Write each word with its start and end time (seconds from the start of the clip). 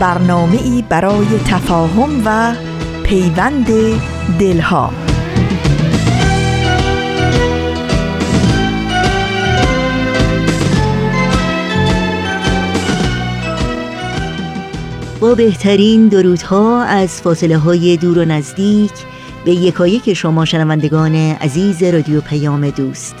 برنامه 0.00 0.62
ای 0.62 0.84
برای 0.88 1.26
تفاهم 1.46 2.22
و 2.24 2.54
پیوند 3.02 3.66
دلها. 4.38 4.90
با 15.20 15.34
بهترین 15.34 16.08
درودها 16.08 16.82
از 16.82 17.22
فاصله 17.22 17.58
های 17.58 17.96
دور 17.96 18.18
و 18.18 18.24
نزدیک 18.24 18.92
به 19.44 19.50
یکایک 19.50 20.14
شما 20.14 20.44
شنوندگان 20.44 21.14
عزیز 21.14 21.82
رادیو 21.82 22.20
پیام 22.20 22.70
دوست. 22.70 23.14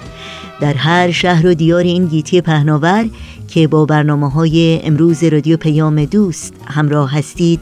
در 0.60 0.74
هر 0.74 1.10
شهر 1.10 1.46
و 1.46 1.54
دیار 1.54 1.82
این 1.82 2.06
گیتی 2.06 2.40
پهناور 2.40 3.04
که 3.54 3.68
با 3.68 3.84
برنامه 3.84 4.30
های 4.30 4.80
امروز 4.84 5.24
رادیو 5.24 5.56
پیام 5.56 6.04
دوست 6.04 6.54
همراه 6.66 7.12
هستید. 7.12 7.60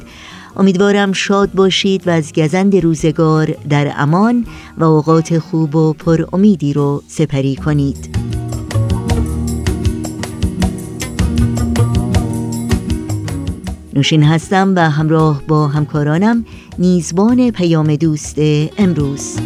امیدوارم 0.56 1.12
شاد 1.12 1.52
باشید 1.52 2.08
و 2.08 2.10
از 2.10 2.32
گزند 2.32 2.76
روزگار 2.76 3.46
در 3.68 3.92
امان 3.96 4.46
و 4.78 4.84
اوقات 4.84 5.38
خوب 5.38 5.76
و 5.76 5.92
پر 5.92 6.24
امیدی 6.32 6.72
رو 6.72 7.02
سپری 7.08 7.56
کنید. 7.56 8.16
نوشین 13.94 14.22
هستم 14.22 14.72
و 14.76 14.90
همراه 14.90 15.42
با 15.48 15.68
همکارانم 15.68 16.44
میزبان 16.78 17.50
پیام 17.50 17.96
دوست 17.96 18.36
امروز. 18.78 19.38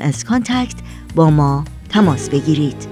با 1.16 1.30
ما 1.30 1.66
تماس 1.90 2.30
بگیرید. 2.30 2.92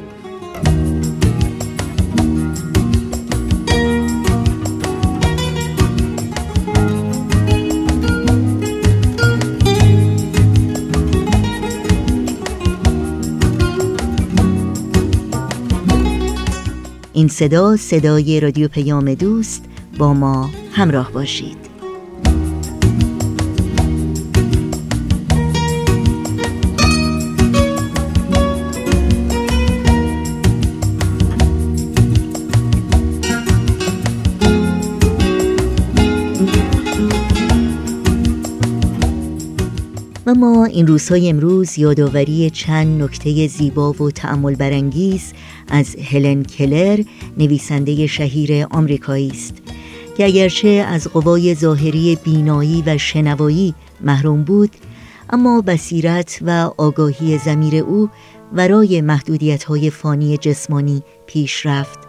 این 17.14 17.28
صدا 17.28 17.76
صدای 17.76 18.40
رادیو 18.40 18.68
پیام 18.68 19.14
دوست 19.14 19.66
با 19.98 20.14
ما 20.14 20.50
همراه 20.72 21.12
باشید. 21.12 21.69
و 40.30 40.34
ما 40.34 40.66
این 40.66 40.88
روزهای 40.88 41.30
امروز 41.30 41.80
یادآوری 41.80 42.50
چند 42.50 43.02
نکته 43.02 43.48
زیبا 43.48 43.92
و 43.92 44.12
تعمل 44.12 44.56
برانگیز 44.56 45.34
از 45.68 45.96
هلن 46.12 46.44
کلر 46.44 47.04
نویسنده 47.38 48.08
شهیر 48.08 48.68
آمریکایی 48.72 49.30
است. 49.30 49.54
که 50.18 50.26
اگرچه 50.26 50.68
از 50.68 51.08
قوای 51.08 51.56
ظاهری 51.56 52.18
بینایی 52.24 52.84
و 52.86 52.98
شنوایی 52.98 53.74
محروم 54.02 54.44
بود 54.44 54.70
اما 55.30 55.62
بصیرت 55.62 56.40
و 56.42 56.72
آگاهی 56.78 57.38
زمیر 57.38 57.76
او 57.76 58.10
ورای 58.54 59.02
محدودیت 59.02 59.64
های 59.64 59.90
فانی 59.90 60.38
جسمانی 60.38 61.04
پیش 61.26 61.66
رفت 61.66 62.00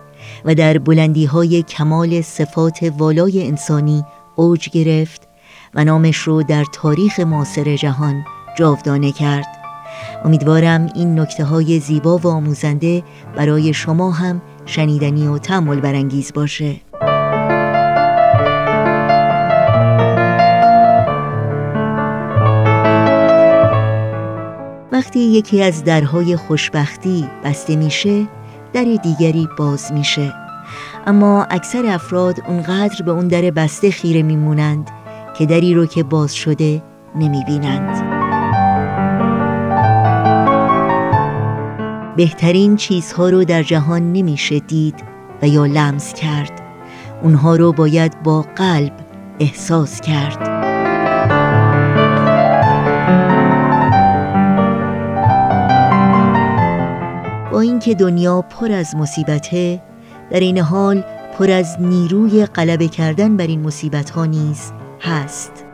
و 0.44 0.54
در 0.54 0.78
بلندی 0.78 1.25
های 1.25 1.62
کمال 1.62 2.20
صفات 2.20 2.93
والای 2.99 3.46
انسانی 3.46 4.05
اوج 4.37 4.69
گرفت 4.69 5.30
و 5.75 5.84
نامش 5.84 6.17
رو 6.17 6.43
در 6.43 6.64
تاریخ 6.72 7.20
معاصر 7.20 7.76
جهان 7.76 8.25
جاودانه 8.56 9.12
کرد. 9.12 9.46
امیدوارم 10.25 10.88
این 10.94 11.20
نکته 11.20 11.44
های 11.44 11.81
زیبا 11.81 12.19
و 12.19 12.26
آموزنده 12.26 13.02
برای 13.37 13.75
شما 13.75 14.11
هم 14.11 14.43
شنیدنی 14.67 15.28
و 15.28 15.38
تعمل 15.38 15.81
برانگیز 15.81 16.32
باشه. 16.32 16.76
وقتی 24.93 25.20
یکی 25.20 25.62
از 25.62 25.84
درهای 25.84 26.37
خوشبختی 26.37 27.28
بسته 27.44 27.76
میشه 27.76 28.26
در 28.73 28.84
دیگری 29.02 29.49
باز 29.58 29.93
میشه. 29.93 30.32
اما 31.06 31.44
اکثر 31.50 31.87
افراد 31.87 32.40
اونقدر 32.49 33.02
به 33.05 33.11
اون 33.11 33.28
در 33.28 33.50
بسته 33.50 33.90
خیره 33.90 34.23
میمونند 34.23 34.90
که 35.40 35.46
دری 35.46 35.75
رو 35.75 35.87
که 35.87 36.02
باز 36.02 36.34
شده 36.34 36.82
نمی 37.16 37.44
بینند. 37.46 38.04
بهترین 42.16 42.76
چیزها 42.76 43.28
رو 43.28 43.44
در 43.44 43.62
جهان 43.62 44.12
نمیشه 44.12 44.58
دید 44.58 44.94
و 45.42 45.48
یا 45.48 45.66
لمس 45.66 46.14
کرد. 46.14 46.60
اونها 47.22 47.56
رو 47.56 47.72
باید 47.72 48.22
با 48.22 48.44
قلب 48.56 48.92
احساس 49.38 50.00
کرد. 50.00 50.38
با 57.52 57.60
اینکه 57.60 57.94
دنیا 57.94 58.42
پر 58.42 58.72
از 58.72 58.96
مصیبته 58.96 59.82
در 60.31 60.40
این 60.40 60.58
حال 60.58 61.04
پر 61.38 61.50
از 61.50 61.76
نیروی 61.81 62.46
غلبه 62.46 62.88
کردن 62.88 63.37
بر 63.37 63.46
این 63.46 63.60
مصیبت 63.60 64.10
ها 64.10 64.26
نیز 64.26 64.72
هست. 65.00 65.64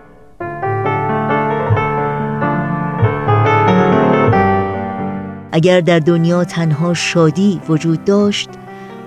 اگر 5.53 5.81
در 5.81 5.99
دنیا 5.99 6.45
تنها 6.45 6.95
شادی 6.95 7.61
وجود 7.69 8.05
داشت 8.05 8.51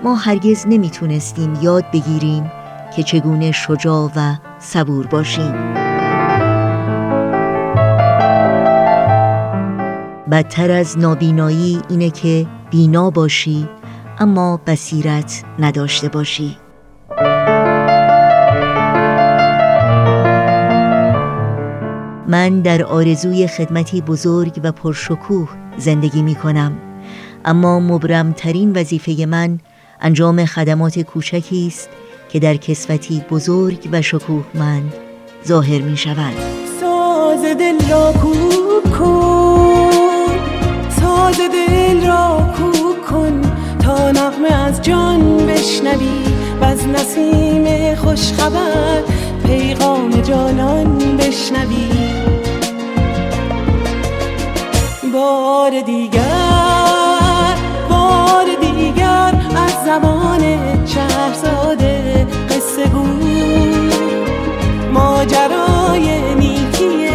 ما 0.04 0.14
هرگز 0.14 0.66
نمی‌تونستیم 0.68 1.58
یاد 1.62 1.84
بگیریم 1.92 2.50
که 2.96 3.02
چگونه 3.02 3.52
شجاع 3.52 4.10
و 4.16 4.34
صبور 4.58 5.06
باشیم. 5.06 5.52
بدتر 10.30 10.70
از 10.70 10.98
نابینایی 10.98 11.80
اینه 11.88 12.10
که 12.10 12.46
بینا 12.70 13.10
باشی 13.10 13.68
اما 14.18 14.60
بصیرت 14.66 15.44
نداشته 15.58 16.08
باشی. 16.08 16.56
من 22.30 22.60
در 22.60 22.82
آرزوی 22.82 23.46
خدمتی 23.46 24.00
بزرگ 24.00 24.60
و 24.64 24.72
پرشکوه 24.72 25.48
زندگی 25.76 26.22
می 26.22 26.34
کنم. 26.34 26.72
اما 27.44 27.80
مبرمترین 27.80 28.72
وظیفه 28.72 29.26
من 29.26 29.58
انجام 30.00 30.44
خدمات 30.44 30.98
کوچکی 30.98 31.66
است 31.66 31.88
که 32.28 32.38
در 32.38 32.56
کسوتی 32.56 33.24
بزرگ 33.30 33.88
و 33.92 34.02
شکوهمند 34.02 34.92
ظاهر 35.46 35.82
می 35.82 35.96
شوند 35.96 36.36
ساز 36.80 37.42
دل 37.42 37.90
را 37.90 38.12
کوک 38.12 38.98
کن 38.98 39.90
ساز 41.00 41.36
دل 41.36 42.06
را 42.06 42.54
کوک 42.56 43.06
کن 43.06 43.40
تا 43.78 44.10
نغمه 44.10 44.54
از 44.54 44.82
جان 44.82 45.46
بشنوی 45.46 46.24
و 46.60 46.64
از 46.64 46.88
نسیم 46.88 47.94
خوشخبر 47.94 49.02
پیغام 49.46 50.10
جانان 50.10 51.16
بشنوی. 51.16 52.19
بار 55.12 55.80
دیگر 55.80 57.56
بار 57.90 58.44
دیگر 58.60 59.34
از 59.56 59.84
زبان 59.84 60.40
شهرزاده 60.86 62.26
قصه 62.50 62.86
گو. 62.86 63.06
ماجرای 64.92 66.34
نیکی 66.34 67.08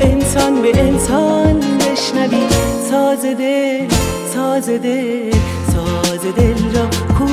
انسان 0.00 0.62
به 0.62 0.80
انسان 0.80 1.60
بشنوی. 1.60 2.48
ساز 2.90 3.22
دل 3.22 3.88
ساز 4.34 4.68
دل 4.68 5.30
ساز 5.72 6.20
دل 6.36 6.74
را 6.74 6.86
کو. 7.18 7.24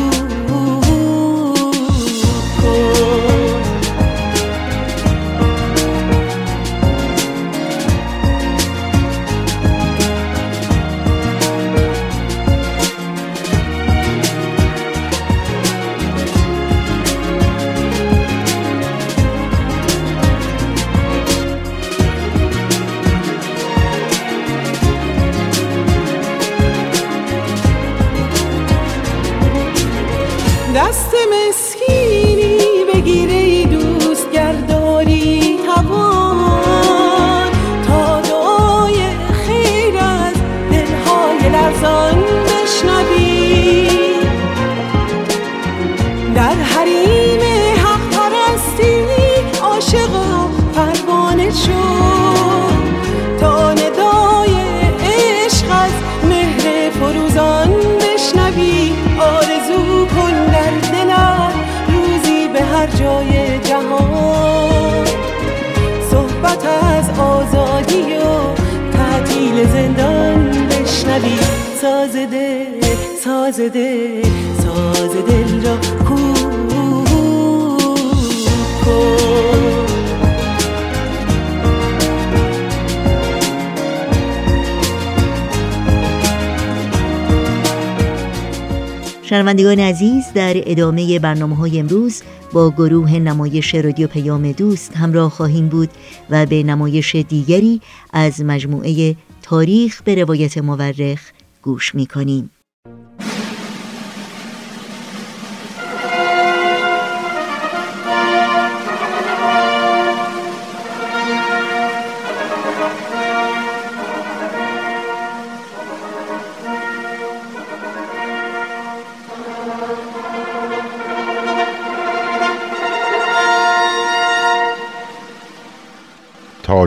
در 90.33 90.53
ادامه 90.65 91.19
برنامه 91.19 91.55
های 91.55 91.79
امروز 91.79 92.21
با 92.53 92.71
گروه 92.71 93.11
نمایش 93.11 93.75
رادیو 93.75 94.07
پیام 94.07 94.51
دوست 94.51 94.97
همراه 94.97 95.29
خواهیم 95.29 95.67
بود 95.67 95.89
و 96.29 96.45
به 96.45 96.63
نمایش 96.63 97.15
دیگری 97.15 97.81
از 98.13 98.41
مجموعه 98.41 99.15
تاریخ 99.41 100.01
به 100.03 100.15
روایت 100.15 100.57
مورخ 100.57 101.31
گوش 101.61 101.95
می 101.95 102.05
کنیم. 102.05 102.49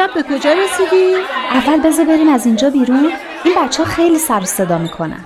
دیشب 0.00 0.14
به 0.14 0.22
کجا 0.22 0.52
رسیدی؟ 0.52 1.14
اول 1.52 1.80
بذار 1.80 2.04
بریم 2.04 2.28
از 2.28 2.46
اینجا 2.46 2.70
بیرون 2.70 3.10
این 3.44 3.54
بچه 3.56 3.82
ها 3.82 3.88
خیلی 3.88 4.18
سر 4.18 4.44
صدا 4.44 4.78
می‌کنن 4.78 5.20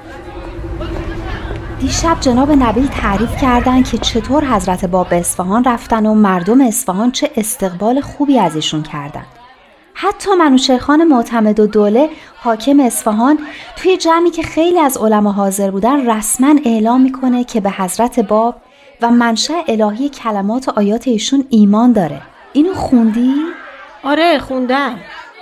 دیشب 1.81 2.21
جناب 2.21 2.51
نبیل 2.51 2.87
تعریف 2.87 3.37
کردن 3.43 3.83
که 3.83 3.99
چطور 3.99 4.45
حضرت 4.45 4.85
باب 4.85 5.09
به 5.09 5.17
اصفهان 5.17 5.65
رفتن 5.65 6.07
و 6.07 6.15
مردم 6.15 6.61
اصفهان 6.61 7.11
چه 7.11 7.31
استقبال 7.37 8.01
خوبی 8.01 8.39
از 8.39 8.57
ایشون 8.57 8.83
کردن 8.83 9.25
حتی 9.95 10.31
منوچرخان 10.39 11.05
معتمد 11.05 11.61
و 11.61 11.67
دوله 11.67 12.11
حاکم 12.37 12.81
اصفهان 12.81 13.39
توی 13.77 13.97
جمعی 13.97 14.31
که 14.31 14.43
خیلی 14.43 14.79
از 14.79 14.97
علما 14.97 15.33
حاضر 15.33 15.71
بودن 15.71 16.11
رسما 16.11 16.55
اعلام 16.65 17.01
می‌کنه 17.01 17.45
که 17.45 17.61
به 17.61 17.71
حضرت 17.71 18.21
باب 18.21 18.57
و 19.03 19.11
منشأ 19.11 19.63
الهی 19.69 20.09
کلمات 20.09 20.69
و 20.69 20.73
آیات 20.77 21.09
ایشون 21.09 21.45
ایمان 21.51 21.93
داره 21.93 22.21
اینو 22.53 22.75
خوندی؟ 22.75 23.35
آره 24.05 24.39
خوندم. 24.39 24.99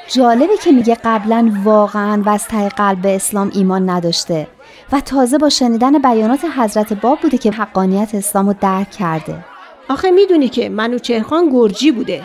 جالبه 0.09 0.57
که 0.57 0.73
میگه 0.73 0.97
قبلا 1.05 1.53
واقعا 1.65 2.23
و 2.27 2.29
از 2.29 2.49
ته 2.49 2.69
قلب 2.69 3.03
به 3.03 3.17
اسلام 3.17 3.51
ایمان 3.55 3.91
نداشته 3.91 4.47
و 4.93 5.01
تازه 5.01 5.39
با 5.39 5.49
شنیدن 5.49 5.99
بیانات 5.99 6.41
حضرت 6.57 6.93
باب 6.93 7.21
بوده 7.21 7.39
که 7.39 7.51
حقانیت 7.51 8.15
اسلام 8.15 8.47
رو 8.47 8.55
درک 8.61 8.91
کرده. 8.91 9.45
آخه 9.89 10.11
می‌دونی 10.11 10.49
که 10.49 10.69
منوچهرخان 10.69 11.51
گرجی 11.51 11.93
بوده. 11.93 12.23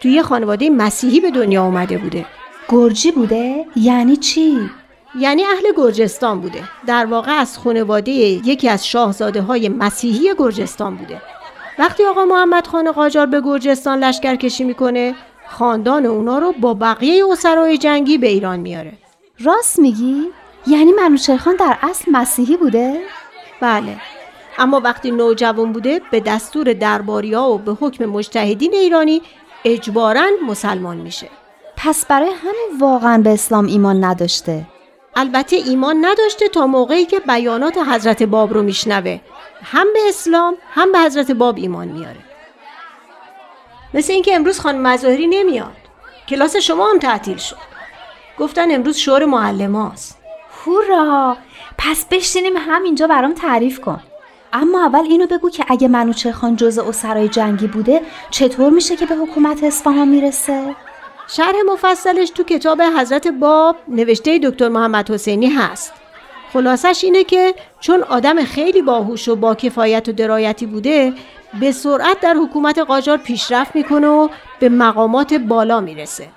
توی 0.00 0.10
یه 0.10 0.22
خانواده 0.22 0.70
مسیحی 0.70 1.20
به 1.20 1.30
دنیا 1.30 1.64
اومده 1.64 1.98
بوده. 1.98 2.26
گرجی 2.68 3.10
بوده؟ 3.10 3.64
یعنی 3.76 4.16
چی؟ 4.16 4.70
یعنی 5.18 5.44
اهل 5.44 5.72
گرجستان 5.76 6.40
بوده. 6.40 6.62
در 6.86 7.06
واقع 7.06 7.32
از 7.32 7.58
خانواده 7.58 8.10
یکی 8.12 8.68
از 8.68 8.86
شاهزاده 8.86 9.42
های 9.42 9.68
مسیحی 9.68 10.30
گرجستان 10.38 10.96
بوده. 10.96 11.22
وقتی 11.78 12.04
آقا 12.04 12.24
محمد 12.24 12.66
خان 12.66 12.92
قاجار 12.92 13.26
به 13.26 13.40
گرجستان 13.40 14.04
لشکر 14.04 14.36
کشی 14.36 14.64
می‌کنه 14.64 15.14
خاندان 15.48 16.06
اونا 16.06 16.38
رو 16.38 16.52
با 16.52 16.74
بقیه 16.74 17.24
اسرای 17.32 17.78
جنگی 17.78 18.18
به 18.18 18.26
ایران 18.26 18.60
میاره. 18.60 18.92
راست 19.40 19.78
میگی؟ 19.78 20.22
یعنی 20.66 20.92
منوچرخان 20.92 21.56
در 21.56 21.78
اصل 21.82 22.10
مسیحی 22.12 22.56
بوده؟ 22.56 23.00
بله. 23.60 23.96
اما 24.58 24.80
وقتی 24.80 25.10
نوجوان 25.10 25.72
بوده 25.72 26.00
به 26.10 26.20
دستور 26.20 26.72
درباریا 26.72 27.42
و 27.42 27.58
به 27.58 27.72
حکم 27.72 28.04
مجتهدین 28.04 28.74
ایرانی 28.74 29.22
اجبارا 29.64 30.26
مسلمان 30.46 30.96
میشه. 30.96 31.28
پس 31.76 32.06
برای 32.06 32.30
همین 32.30 32.80
واقعا 32.80 33.18
به 33.18 33.30
اسلام 33.30 33.66
ایمان 33.66 34.04
نداشته. 34.04 34.66
البته 35.16 35.56
ایمان 35.56 35.96
نداشته 36.04 36.48
تا 36.48 36.66
موقعی 36.66 37.04
که 37.04 37.20
بیانات 37.20 37.78
حضرت 37.78 38.22
باب 38.22 38.54
رو 38.54 38.62
میشنوه. 38.62 39.20
هم 39.62 39.86
به 39.92 39.98
اسلام 40.08 40.54
هم 40.70 40.92
به 40.92 40.98
حضرت 40.98 41.30
باب 41.30 41.56
ایمان 41.56 41.88
میاره. 41.88 42.16
مثل 43.96 44.12
اینکه 44.12 44.34
امروز 44.34 44.60
خانم 44.60 44.82
مظاهری 44.82 45.26
نمیاد. 45.26 45.76
کلاس 46.28 46.56
شما 46.56 46.90
هم 46.90 46.98
تعطیل 46.98 47.36
شد. 47.36 47.56
گفتن 48.38 48.70
امروز 48.70 48.96
شور 48.96 49.24
معلماست 49.24 50.18
هورا! 50.66 51.36
پس 51.78 52.04
بشینیم 52.10 52.56
همینجا 52.56 53.06
برام 53.06 53.34
تعریف 53.34 53.80
کن. 53.80 54.00
اما 54.52 54.84
اول 54.84 55.00
اینو 55.00 55.26
بگو 55.26 55.50
که 55.50 55.64
اگه 55.68 55.88
منوچهر 55.88 56.50
جزء 56.50 56.88
اسرای 56.88 57.28
جنگی 57.28 57.66
بوده 57.66 58.02
چطور 58.30 58.70
میشه 58.70 58.96
که 58.96 59.06
به 59.06 59.14
حکومت 59.14 59.64
اصفهان 59.64 60.08
می‌رسه؟ 60.08 60.74
شرح 61.28 61.54
مفصلش 61.72 62.30
تو 62.30 62.42
کتاب 62.42 62.82
حضرت 62.82 63.28
باب 63.28 63.76
نوشته 63.88 64.38
دکتر 64.38 64.68
محمد 64.68 65.10
حسینی 65.10 65.46
هست. 65.46 65.92
خلاصش 66.52 67.00
اینه 67.04 67.24
که 67.24 67.54
چون 67.86 68.02
آدم 68.02 68.44
خیلی 68.44 68.82
باهوش 68.82 69.28
و 69.28 69.36
با 69.36 69.54
کفایت 69.54 70.08
و 70.08 70.12
درایتی 70.12 70.66
بوده 70.66 71.12
به 71.60 71.72
سرعت 71.72 72.20
در 72.20 72.34
حکومت 72.34 72.78
قاجار 72.78 73.16
پیشرفت 73.16 73.76
می‌کنه 73.76 74.06
و 74.06 74.28
به 74.60 74.68
مقامات 74.68 75.34
بالا 75.34 75.80
می‌رسه. 75.80 76.28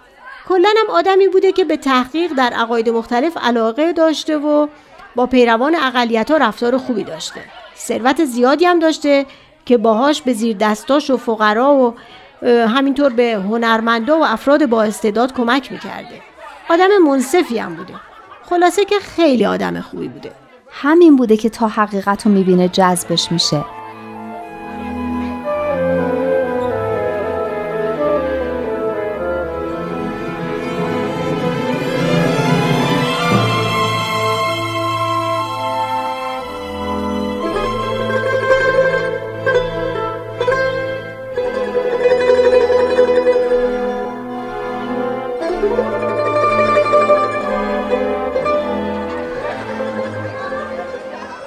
کلا 0.47 0.69
هم 0.77 0.95
آدمی 0.95 1.27
بوده 1.27 1.51
که 1.51 1.65
به 1.65 1.77
تحقیق 1.77 2.33
در 2.33 2.53
عقاید 2.53 2.89
مختلف 2.89 3.37
علاقه 3.41 3.93
داشته 3.93 4.37
و 4.37 4.67
با 5.15 5.25
پیروان 5.25 5.75
اقلیت 5.75 6.31
ها 6.31 6.37
رفتار 6.37 6.77
خوبی 6.77 7.03
داشته. 7.03 7.41
ثروت 7.77 8.25
زیادی 8.25 8.65
هم 8.65 8.79
داشته 8.79 9.25
که 9.65 9.77
باهاش 9.77 10.21
به 10.21 10.33
زیر 10.33 10.57
دستاش 10.57 11.09
و 11.09 11.17
فقرا 11.17 11.73
و 11.73 11.93
همینطور 12.47 13.13
به 13.13 13.33
هنرمندا 13.33 14.19
و 14.19 14.25
افراد 14.25 14.65
با 14.65 14.83
استعداد 14.83 15.33
کمک 15.33 15.71
می‌کرده. 15.71 16.21
آدم 16.69 16.87
منصفی 17.05 17.57
هم 17.57 17.75
بوده. 17.75 17.93
خلاصه 18.49 18.85
که 18.85 18.99
خیلی 18.99 19.45
آدم 19.45 19.81
خوبی 19.81 20.07
بوده. 20.07 20.31
همین 20.71 21.15
بوده 21.15 21.37
که 21.37 21.49
تا 21.49 21.67
حقیقت 21.67 22.25
رو 22.25 22.31
می‌بینه 22.31 22.67
جذبش 22.67 23.31
میشه. 23.31 23.65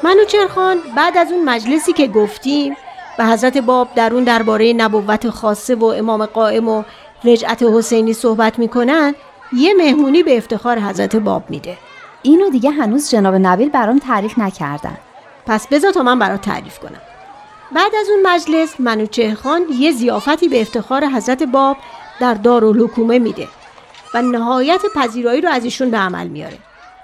منوچرخان 0.02 0.78
بعد 0.96 1.16
از 1.16 1.32
اون 1.32 1.44
مجلسی 1.44 1.92
که 1.92 2.06
گفتیم 2.06 2.76
و 3.18 3.26
حضرت 3.26 3.58
باب 3.58 3.88
در 3.94 4.14
اون 4.14 4.24
درباره 4.24 4.72
نبوت 4.72 5.30
خاصه 5.30 5.74
و 5.74 5.84
امام 5.84 6.26
قائم 6.26 6.68
و 6.68 6.82
رجعت 7.24 7.62
حسینی 7.62 8.12
صحبت 8.12 8.58
می‌کنن 8.58 9.14
یه 9.52 9.74
مهمونی 9.74 10.22
به 10.22 10.36
افتخار 10.36 10.78
حضرت 10.78 11.16
باب 11.16 11.50
میده. 11.50 11.78
اینو 12.22 12.50
دیگه 12.50 12.70
هنوز 12.70 13.10
جناب 13.10 13.34
نبیل 13.34 13.68
برام 13.68 13.98
تعریف 13.98 14.38
نکردن. 14.38 14.96
پس 15.46 15.66
بذار 15.66 15.92
تا 15.92 16.02
من 16.02 16.18
برات 16.18 16.40
تعریف 16.40 16.78
کنم. 16.78 17.00
بعد 17.74 17.94
از 18.00 18.08
اون 18.08 18.26
مجلس 18.26 18.80
منوچهرخان 18.80 19.62
یه 19.78 19.92
زیافتی 19.92 20.48
به 20.48 20.60
افتخار 20.60 21.06
حضرت 21.06 21.42
باب 21.42 21.76
در 22.20 22.34
دارالحکومه 22.34 23.18
میده 23.18 23.48
و 24.14 24.22
نهایت 24.22 24.80
پذیرایی 24.94 25.40
رو 25.40 25.48
از 25.48 25.64
ایشون 25.64 25.90
به 25.90 25.96
عمل 25.96 26.28
میاره 26.28 26.58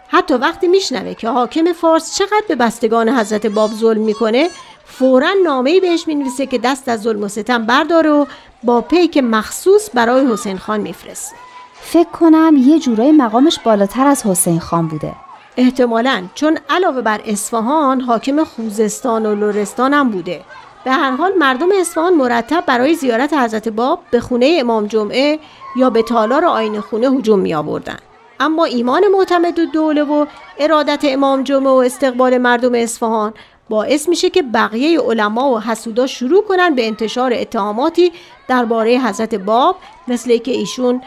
حتی 0.09 0.35
وقتی 0.35 0.69
میشنوه 0.69 1.15
که 1.15 1.29
حاکم 1.29 1.73
فارس 1.73 2.17
چقدر 2.17 2.45
به 2.49 2.55
بستگان 2.55 3.09
حضرت 3.09 3.47
باب 3.47 3.71
ظلم 3.71 4.00
می‌کنه 4.00 4.49
فورا 4.85 5.31
نامه‌ای 5.45 5.81
بهش 5.81 6.07
می‌نویسه 6.07 6.47
که 6.47 6.59
دست 6.59 6.88
از 6.88 7.03
ظلم 7.03 7.23
و 7.23 7.29
ستم 7.29 7.67
برداره 7.67 8.11
و 8.11 8.27
با 8.62 8.81
پیک 8.81 9.19
مخصوص 9.19 9.91
برای 9.95 10.27
حسین 10.27 10.59
خان 10.59 10.81
میفرسته. 10.81 11.37
فکر 11.81 12.09
کنم 12.09 12.55
یه 12.57 12.79
جورای 12.79 13.12
مقامش 13.12 13.59
بالاتر 13.59 14.07
از 14.07 14.27
حسین 14.27 14.61
خان 14.61 14.88
بوده. 14.88 15.12
احتمالا 15.57 16.25
چون 16.35 16.59
علاوه 16.71 17.00
بر 17.00 17.21
اصفهان 17.27 18.00
حاکم 18.00 18.45
خوزستان 18.45 19.27
و 19.27 19.35
لرستان 19.35 19.95
هم 19.95 20.09
بوده. 20.09 20.41
به 20.85 20.91
هر 20.91 21.11
حال 21.11 21.33
مردم 21.38 21.69
اصفهان 21.81 22.15
مرتب 22.15 22.65
برای 22.67 22.95
زیارت 22.95 23.33
حضرت 23.33 23.69
باب 23.69 24.00
به 24.11 24.21
خونه 24.21 24.57
امام 24.61 24.87
جمعه 24.87 25.38
یا 25.77 25.91
به 25.91 26.03
تالار 26.03 26.45
آین 26.45 26.81
خونه 26.81 27.11
هجوم 27.11 27.38
می 27.38 27.55
آوردن. 27.55 27.99
اما 28.40 28.64
ایمان 28.64 29.09
معتمد 29.09 29.59
و 29.59 29.66
دوله 29.66 30.02
و 30.02 30.26
ارادت 30.59 31.00
امام 31.04 31.42
جمعه 31.42 31.73
و 31.73 31.76
استقبال 31.76 32.38
مردم 32.38 32.75
اصفهان 32.75 33.35
باعث 33.68 34.09
میشه 34.09 34.30
که 34.30 34.42
بقیه 34.42 35.00
علما 35.00 35.50
و 35.50 35.61
حسودا 35.61 36.07
شروع 36.07 36.45
کنن 36.45 36.75
به 36.75 36.87
انتشار 36.87 37.33
اتهاماتی 37.33 38.12
درباره 38.49 38.99
حضرت 38.99 39.35
باب 39.35 39.76
مثل 40.09 40.37
که 40.37 40.50
ایشون 40.50 41.02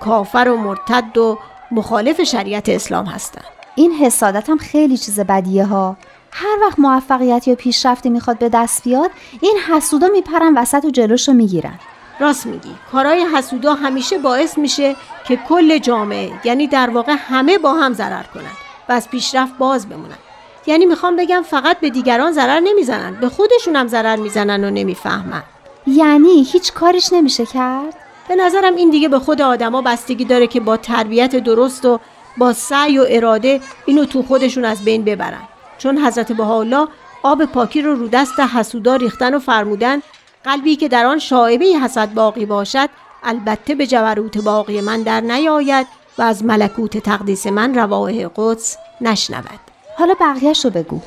کافر 0.00 0.48
و 0.48 0.56
مرتد 0.56 1.18
و 1.18 1.38
مخالف 1.70 2.22
شریعت 2.22 2.68
اسلام 2.68 3.04
هستن. 3.04 3.42
این 3.74 3.92
حسادت 3.92 4.50
هم 4.50 4.58
خیلی 4.58 4.96
چیز 4.96 5.20
بدیه 5.20 5.64
ها. 5.64 5.96
هر 6.30 6.58
وقت 6.62 6.78
موفقیت 6.78 7.48
یا 7.48 7.54
پیشرفتی 7.54 8.10
می‌خواد 8.10 8.38
به 8.38 8.48
دست 8.48 8.84
بیاد 8.84 9.10
این 9.40 9.56
حسودا 9.68 10.08
میپرن 10.08 10.58
وسط 10.58 10.84
و 10.84 10.90
جلوش 10.90 11.28
رو 11.28 11.34
می‌گیرن. 11.34 11.78
راست 12.20 12.46
میگی. 12.46 12.74
کارهای 12.92 13.26
حسودا 13.34 13.74
همیشه 13.74 14.18
باعث 14.18 14.58
میشه 14.58 14.96
که 15.28 15.36
کل 15.36 15.78
جامعه 15.78 16.32
یعنی 16.44 16.66
در 16.66 16.90
واقع 16.90 17.14
همه 17.18 17.58
با 17.58 17.72
هم 17.74 17.92
ضرر 17.92 18.22
کنند 18.22 18.56
و 18.88 18.92
از 18.92 19.10
پیشرفت 19.10 19.58
باز 19.58 19.88
بمونن. 19.88 20.18
یعنی 20.66 20.86
می‌خوام 20.86 21.16
بگم 21.16 21.42
فقط 21.42 21.80
به 21.80 21.90
دیگران 21.90 22.32
ضرر 22.32 22.60
نمی‌زنن 22.60 23.14
به 23.14 23.28
خودشون 23.28 23.76
هم 23.76 23.86
ضرر 23.86 24.16
می‌زنن 24.16 24.64
و 24.64 24.70
نمی‌فهمن. 24.70 25.42
یعنی 25.86 26.42
هیچ 26.52 26.72
کارش 26.72 27.12
نمیشه 27.12 27.46
کرد؟ 27.46 27.94
به 28.28 28.34
نظرم 28.34 28.74
این 28.74 28.90
دیگه 28.90 29.08
به 29.08 29.18
خود 29.18 29.42
آدما 29.42 29.82
بستگی 29.82 30.24
داره 30.24 30.46
که 30.46 30.60
با 30.60 30.76
تربیت 30.76 31.36
درست 31.36 31.84
و 31.84 32.00
با 32.38 32.52
سعی 32.52 32.98
و 32.98 33.06
اراده 33.08 33.60
اینو 33.86 34.04
تو 34.04 34.22
خودشون 34.22 34.64
از 34.64 34.84
بین 34.84 35.04
ببرن. 35.04 35.42
چون 35.78 35.98
حضرت 35.98 36.32
بهاءالله 36.32 36.88
آب 37.22 37.44
پاکی 37.44 37.82
رو 37.82 37.94
رو 37.94 38.08
دست 38.08 38.40
حسودا 38.40 38.96
ریختن 38.96 39.34
و 39.34 39.38
فرمودن 39.38 40.02
قلبی 40.46 40.76
که 40.76 40.88
در 40.88 41.06
آن 41.06 41.18
شاعبه 41.18 41.64
حسد 41.64 42.14
باقی 42.14 42.46
باشد 42.46 42.88
البته 43.22 43.74
به 43.74 43.86
جبروت 43.86 44.38
باقی 44.38 44.80
من 44.80 45.02
در 45.02 45.20
نیاید 45.20 45.86
و 46.18 46.22
از 46.22 46.44
ملکوت 46.44 46.98
تقدیس 46.98 47.46
من 47.46 47.74
رواه 47.74 48.12
قدس 48.36 48.76
نشنود. 49.00 49.60
حالا 49.98 50.14
بقیهش 50.20 50.64
رو 50.64 50.70
بگو. 50.70 51.00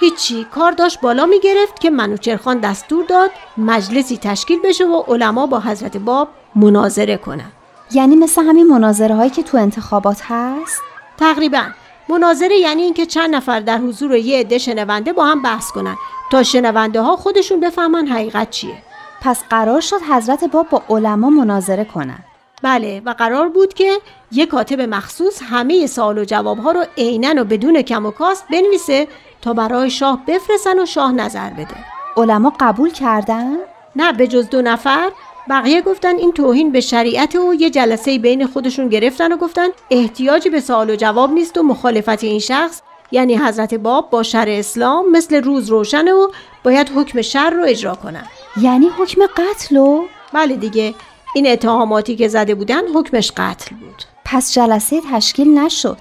هیچی. 0.00 0.46
کار 0.54 0.72
داشت 0.72 1.00
بالا 1.00 1.26
می 1.26 1.40
گرفت 1.40 1.80
که 1.80 1.90
منوچرخان 1.90 2.58
دستور 2.58 3.04
داد 3.04 3.30
مجلسی 3.56 4.16
تشکیل 4.16 4.58
بشه 4.64 4.84
و 4.84 5.02
علما 5.08 5.46
با 5.46 5.60
حضرت 5.60 5.96
باب 5.96 6.28
مناظره 6.56 7.16
کنن 7.16 7.52
یعنی 7.92 8.16
مثل 8.16 8.42
همین 8.42 8.66
مناظره 8.66 9.14
هایی 9.14 9.30
که 9.30 9.42
تو 9.42 9.56
انتخابات 9.56 10.22
هست؟ 10.24 10.80
تقریبا. 11.18 11.62
مناظره 12.08 12.56
یعنی 12.56 12.82
اینکه 12.82 13.06
چند 13.06 13.34
نفر 13.34 13.60
در 13.60 13.78
حضور 13.78 14.14
یه 14.14 14.40
عده 14.40 14.58
شنونده 14.58 15.12
با 15.12 15.24
هم 15.24 15.42
بحث 15.42 15.70
کنن. 15.70 15.96
تا 16.30 16.42
شنونده 16.42 17.00
ها 17.00 17.16
خودشون 17.16 17.60
بفهمن 17.60 18.06
حقیقت 18.06 18.50
چیه. 18.50 18.82
پس 19.20 19.44
قرار 19.50 19.80
شد 19.80 20.00
حضرت 20.10 20.44
باب 20.44 20.68
با 20.68 20.82
علما 20.88 21.30
مناظره 21.30 21.84
کنن. 21.84 22.18
بله 22.62 23.02
و 23.04 23.10
قرار 23.10 23.48
بود 23.48 23.74
که 23.74 23.98
یک 24.32 24.48
کاتب 24.48 24.80
مخصوص 24.80 25.42
همه 25.42 25.86
سوال 25.86 26.18
و 26.18 26.24
جواب 26.24 26.58
ها 26.58 26.72
رو 26.72 26.84
عینا 26.96 27.42
و 27.42 27.44
بدون 27.44 27.82
کم 27.82 28.06
و 28.06 28.10
کاست 28.10 28.44
بنویسه 28.50 29.08
تا 29.42 29.52
برای 29.52 29.90
شاه 29.90 30.22
بفرستن 30.26 30.80
و 30.80 30.86
شاه 30.86 31.12
نظر 31.12 31.50
بده. 31.50 31.76
علما 32.16 32.52
قبول 32.60 32.90
کردن؟ 32.90 33.56
نه 33.96 34.12
به 34.12 34.26
جز 34.26 34.48
دو 34.48 34.62
نفر. 34.62 35.10
بقیه 35.50 35.82
گفتن 35.82 36.16
این 36.16 36.32
توهین 36.32 36.72
به 36.72 36.80
شریعت 36.80 37.36
و 37.36 37.54
یه 37.54 37.70
جلسه 37.70 38.18
بین 38.18 38.46
خودشون 38.46 38.88
گرفتن 38.88 39.32
و 39.32 39.36
گفتن 39.36 39.68
احتیاجی 39.90 40.50
به 40.50 40.60
سوال 40.60 40.90
و 40.90 40.96
جواب 40.96 41.32
نیست 41.32 41.58
و 41.58 41.62
مخالفت 41.62 42.24
این 42.24 42.38
شخص 42.38 42.82
یعنی 43.12 43.36
حضرت 43.36 43.74
باب 43.74 44.10
با 44.10 44.22
شر 44.22 44.46
اسلام 44.48 45.10
مثل 45.10 45.42
روز 45.42 45.68
روشنه 45.68 46.12
و 46.12 46.28
باید 46.64 46.90
حکم 46.96 47.22
شر 47.22 47.50
رو 47.50 47.64
اجرا 47.64 47.94
کنن. 47.94 48.24
یعنی 48.60 48.88
حکم 48.98 49.20
قتل 49.26 49.76
و؟ 49.76 50.04
بله 50.32 50.56
دیگه. 50.56 50.94
این 51.34 51.46
اتهاماتی 51.46 52.16
که 52.16 52.28
زده 52.28 52.54
بودن 52.54 52.88
حکمش 52.94 53.32
قتل 53.36 53.76
بود. 53.76 54.02
پس 54.24 54.54
جلسه 54.54 55.00
تشکیل 55.12 55.58
نشد. 55.58 55.98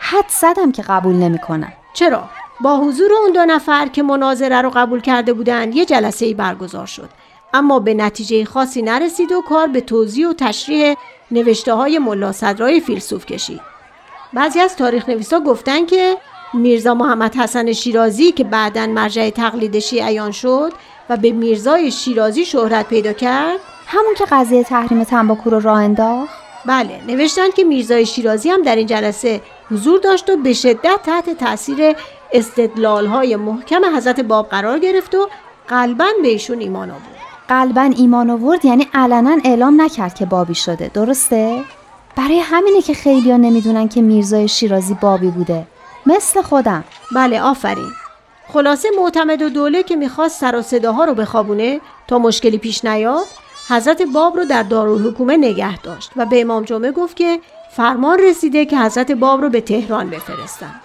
حد 0.00 0.28
زدم 0.40 0.72
که 0.72 0.82
قبول 0.82 1.14
نمی‌کنن. 1.14 1.72
چرا؟ 1.94 2.28
با 2.60 2.76
حضور 2.76 3.12
اون 3.22 3.32
دو 3.32 3.44
نفر 3.44 3.86
که 3.86 4.02
مناظره 4.02 4.62
رو 4.62 4.70
قبول 4.70 5.00
کرده 5.00 5.32
بودن 5.32 5.72
یه 5.72 5.84
جلسه 5.84 6.26
ای 6.26 6.34
برگزار 6.34 6.86
شد. 6.86 7.08
اما 7.54 7.78
به 7.78 7.94
نتیجه 7.94 8.44
خاصی 8.44 8.82
نرسید 8.82 9.32
و 9.32 9.42
کار 9.42 9.66
به 9.66 9.80
توضیح 9.80 10.28
و 10.28 10.32
تشریح 10.32 10.94
نوشته 11.30 11.74
های 11.74 11.98
ملا 11.98 12.32
صدرای 12.32 12.80
فیلسوف 12.80 13.26
کشید. 13.26 13.60
بعضی 14.32 14.60
از 14.60 14.76
تاریخ 14.76 15.08
نویسا 15.08 15.40
گفتن 15.40 15.86
که 15.86 16.16
میرزا 16.54 16.94
محمد 16.94 17.34
حسن 17.34 17.72
شیرازی 17.72 18.32
که 18.32 18.44
بعدا 18.44 18.86
مرجع 18.86 19.30
تقلید 19.30 19.78
شیعیان 19.78 20.30
شد 20.30 20.72
و 21.08 21.16
به 21.16 21.32
میرزای 21.32 21.90
شیرازی 21.90 22.44
شهرت 22.44 22.88
پیدا 22.88 23.12
کرد 23.12 23.58
همون 23.86 24.14
که 24.18 24.24
قضیه 24.30 24.64
تحریم 24.64 25.04
تنباکو 25.04 25.50
رو 25.50 25.60
راه 25.60 25.78
انداخت؟ 25.78 26.40
بله 26.66 27.00
نوشتن 27.06 27.50
که 27.50 27.64
میرزای 27.64 28.06
شیرازی 28.06 28.50
هم 28.50 28.62
در 28.62 28.76
این 28.76 28.86
جلسه 28.86 29.40
حضور 29.70 30.00
داشت 30.00 30.30
و 30.30 30.36
به 30.36 30.52
شدت 30.52 31.00
تحت 31.04 31.30
تاثیر 31.30 31.96
استدلال 32.32 33.06
های 33.06 33.36
محکم 33.36 33.96
حضرت 33.96 34.20
باب 34.20 34.48
قرار 34.48 34.78
گرفت 34.78 35.14
و 35.14 35.28
قلبا 35.68 36.06
به 36.22 36.28
ایشون 36.28 36.60
ایمان 36.60 36.90
آورد. 36.90 37.19
قلبا 37.50 37.90
ایمان 37.96 38.30
آورد 38.30 38.64
یعنی 38.64 38.88
علنا 38.94 39.38
اعلام 39.44 39.80
نکرد 39.80 40.14
که 40.14 40.26
بابی 40.26 40.54
شده. 40.54 40.90
درسته؟ 40.94 41.64
برای 42.16 42.38
همینه 42.38 42.82
که 42.82 42.94
خیلیا 42.94 43.36
نمی‌دونن 43.36 43.88
که 43.88 44.02
میرزای 44.02 44.48
شیرازی 44.48 44.94
بابی 44.94 45.30
بوده. 45.30 45.66
مثل 46.06 46.42
خودم. 46.42 46.84
بله 47.14 47.40
آفرین. 47.42 47.90
خلاصه 48.52 48.88
معتمد 48.98 49.42
و 49.42 49.48
دوله 49.48 49.82
که 49.82 49.96
می‌خواست 49.96 50.40
سر 50.40 50.56
و 50.56 50.62
صداها 50.62 51.04
رو 51.04 51.14
بخوابونه 51.14 51.80
تا 52.08 52.18
مشکلی 52.18 52.58
پیش 52.58 52.84
نیاد 52.84 53.26
حضرت 53.68 54.02
باب 54.02 54.36
رو 54.36 54.44
در 54.44 54.62
دارالحکومه 54.62 55.36
نگه 55.36 55.78
داشت 55.78 56.10
و 56.16 56.26
به 56.26 56.40
امام 56.40 56.64
جمعه 56.64 56.92
گفت 56.92 57.16
که 57.16 57.40
فرمان 57.76 58.18
رسیده 58.18 58.64
که 58.64 58.78
حضرت 58.78 59.12
باب 59.12 59.40
رو 59.40 59.48
به 59.48 59.60
تهران 59.60 60.10
بفرستن. 60.10 60.80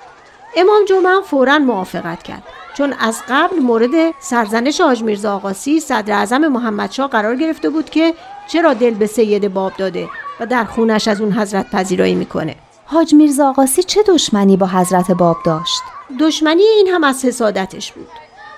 امام 0.57 0.85
جمعه 0.89 1.21
فورا 1.21 1.59
موافقت 1.59 2.23
کرد. 2.23 2.43
چون 2.77 2.93
از 2.99 3.21
قبل 3.29 3.59
مورد 3.59 4.13
سرزنش 4.19 4.81
حاج 4.81 5.03
میرزا 5.03 5.35
آقاسی 5.35 5.79
صدر 5.79 6.13
اعظم 6.13 6.47
محمدشاه 6.47 7.09
قرار 7.09 7.35
گرفته 7.35 7.69
بود 7.69 7.89
که 7.89 8.13
چرا 8.47 8.73
دل 8.73 8.93
به 8.93 9.07
سید 9.07 9.53
باب 9.53 9.73
داده 9.77 10.09
و 10.39 10.45
در 10.45 10.63
خونش 10.63 11.07
از 11.07 11.21
اون 11.21 11.31
حضرت 11.31 11.69
پذیرایی 11.69 12.15
می‌کنه. 12.15 12.55
حاج 12.85 13.13
میرزا 13.13 13.49
آقاسی 13.49 13.83
چه 13.83 14.03
دشمنی 14.03 14.57
با 14.57 14.67
حضرت 14.67 15.11
باب 15.11 15.37
داشت؟ 15.45 15.81
دشمنی 16.19 16.63
این 16.63 16.87
هم 16.87 17.03
از 17.03 17.25
حسادتش 17.25 17.91
بود. 17.91 18.07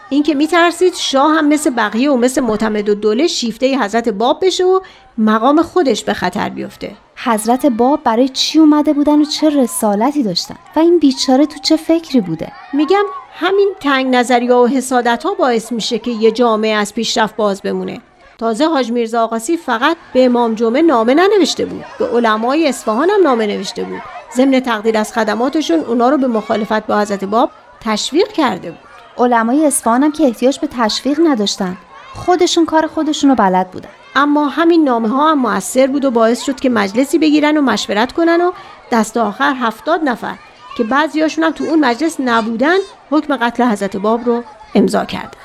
اینکه 0.09 0.35
میترسید 0.35 0.93
شاه 0.95 1.31
هم 1.31 1.47
مثل 1.47 1.69
بقیه 1.69 2.11
و 2.11 2.17
مثل 2.17 2.41
معتمد 2.41 2.89
و 2.89 2.95
دوله 2.95 3.27
شیفته 3.27 3.79
حضرت 3.79 4.09
باب 4.09 4.45
بشه 4.45 4.63
و 4.63 4.79
مقام 5.17 5.61
خودش 5.61 6.03
به 6.03 6.13
خطر 6.13 6.49
بیفته. 6.49 6.95
حضرت 7.15 7.65
باب 7.65 8.03
برای 8.03 8.29
چی 8.29 8.59
اومده 8.59 8.93
بودن 8.93 9.21
و 9.21 9.25
چه 9.25 9.49
رسالتی 9.49 10.23
داشتن؟ 10.23 10.55
و 10.75 10.79
این 10.79 10.99
بیچاره 10.99 11.45
تو 11.45 11.59
چه 11.59 11.77
فکری 11.77 12.21
بوده؟ 12.21 12.51
میگم 12.73 13.03
همین 13.39 13.71
تنگ 13.79 14.15
نظری 14.15 14.49
و 14.49 14.67
حسادت 14.67 15.23
ها 15.23 15.33
باعث 15.33 15.71
میشه 15.71 15.99
که 15.99 16.11
یه 16.11 16.31
جامعه 16.31 16.75
از 16.75 16.93
پیشرفت 16.93 17.35
باز 17.35 17.61
بمونه. 17.61 18.01
تازه 18.37 18.67
حاج 18.67 18.91
میرزا 18.91 19.23
آقاسی 19.23 19.57
فقط 19.57 19.97
به 20.13 20.25
امام 20.25 20.53
جمعه 20.53 20.81
نامه 20.81 21.13
ننوشته 21.13 21.65
بود. 21.65 21.85
به 21.99 22.07
علمای 22.07 22.67
اصفهان 22.67 23.09
هم 23.09 23.23
نامه 23.23 23.47
نوشته 23.47 23.83
بود. 23.83 24.01
ضمن 24.35 24.59
تقدیر 24.59 24.97
از 24.97 25.13
خدماتشون 25.13 25.79
اونا 25.79 26.09
رو 26.09 26.17
به 26.17 26.27
مخالفت 26.27 26.87
با 26.87 26.99
حضرت 26.99 27.23
باب 27.23 27.51
تشویق 27.81 28.27
کرده 28.27 28.71
بود. 28.71 28.79
علمای 29.17 29.65
اصفهان 29.65 30.03
هم 30.03 30.11
که 30.11 30.23
احتیاج 30.23 30.59
به 30.59 30.67
تشویق 30.71 31.19
نداشتن. 31.23 31.77
خودشون 32.15 32.65
کار 32.65 32.87
خودشون 32.87 33.29
رو 33.29 33.35
بلد 33.35 33.71
بودن. 33.71 33.89
اما 34.15 34.47
همین 34.47 34.83
نامه 34.83 35.09
ها 35.09 35.31
هم 35.31 35.39
موثر 35.39 35.87
بود 35.87 36.05
و 36.05 36.11
باعث 36.11 36.41
شد 36.41 36.59
که 36.59 36.69
مجلسی 36.69 37.17
بگیرن 37.17 37.57
و 37.57 37.61
مشورت 37.61 38.11
کنن 38.11 38.41
و 38.41 38.51
دست 38.91 39.17
آخر 39.17 39.53
هفتاد 39.53 40.03
نفر 40.03 40.35
که 40.77 40.83
بعضیاشون 40.83 41.43
هم 41.43 41.51
تو 41.51 41.63
اون 41.63 41.79
مجلس 41.79 42.15
نبودن 42.19 42.77
حکم 43.11 43.37
قتل 43.37 43.63
حضرت 43.63 43.97
باب 43.97 44.25
رو 44.25 44.43
امضا 44.75 45.05
کردن 45.05 45.37